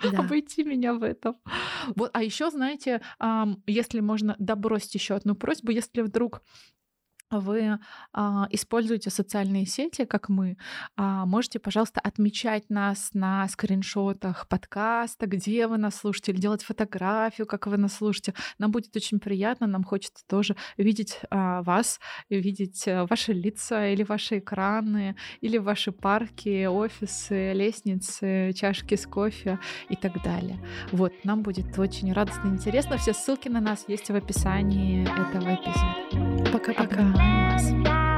Да. 0.03 0.21
обойти 0.21 0.65
меня 0.65 0.95
в 0.95 1.03
этом. 1.03 1.37
Вот, 1.95 2.11
а 2.13 2.23
еще, 2.23 2.51
знаете, 2.51 3.01
если 3.67 4.01
можно 4.01 4.35
добросить 4.39 4.95
еще 4.95 5.15
одну 5.15 5.35
просьбу, 5.35 5.73
если 5.73 6.01
вдруг 6.01 6.43
вы 7.31 7.79
а, 8.13 8.47
используете 8.51 9.11
социальные 9.11 9.67
сети, 9.67 10.05
как 10.05 10.29
мы, 10.29 10.57
а, 10.97 11.27
можете, 11.27 11.59
пожалуйста, 11.59 12.01
отмечать 12.01 12.69
нас 12.71 13.11
на 13.15 13.47
скриншотах 13.49 14.49
подкаста, 14.49 15.27
где 15.27 15.67
вы 15.67 15.79
нас 15.79 15.97
слушаете, 15.97 16.33
или 16.33 16.41
делать 16.41 16.63
фотографию, 16.63 17.47
как 17.47 17.67
вы 17.67 17.77
нас 17.77 17.95
слушаете. 17.95 18.35
Нам 18.59 18.71
будет 18.71 18.95
очень 18.97 19.21
приятно, 19.21 19.67
нам 19.67 19.85
хочется 19.85 20.25
тоже 20.27 20.57
видеть 20.77 21.21
а, 21.31 21.63
вас, 21.63 22.01
видеть 22.29 22.87
а, 22.89 23.07
ваши 23.07 23.33
лица 23.33 23.89
или 23.89 24.03
ваши 24.03 24.39
экраны, 24.39 25.17
или 25.41 25.59
ваши 25.59 25.93
парки, 25.93 26.67
офисы, 26.67 27.53
лестницы, 27.53 28.53
чашки 28.55 28.97
с 28.97 29.07
кофе 29.07 29.59
и 29.89 29.97
так 29.97 30.23
далее. 30.23 30.59
Вот, 30.93 31.13
нам 31.25 31.43
будет 31.43 31.79
очень 31.79 32.13
радостно 32.13 32.49
и 32.49 32.53
интересно. 32.53 32.97
Все 32.97 33.13
ссылки 33.13 33.49
на 33.49 33.61
нас 33.61 33.85
есть 33.89 34.11
в 34.11 34.15
описании 34.15 35.03
этого 35.03 35.55
эпизода. 35.55 36.40
Пока-пока. 36.53 38.10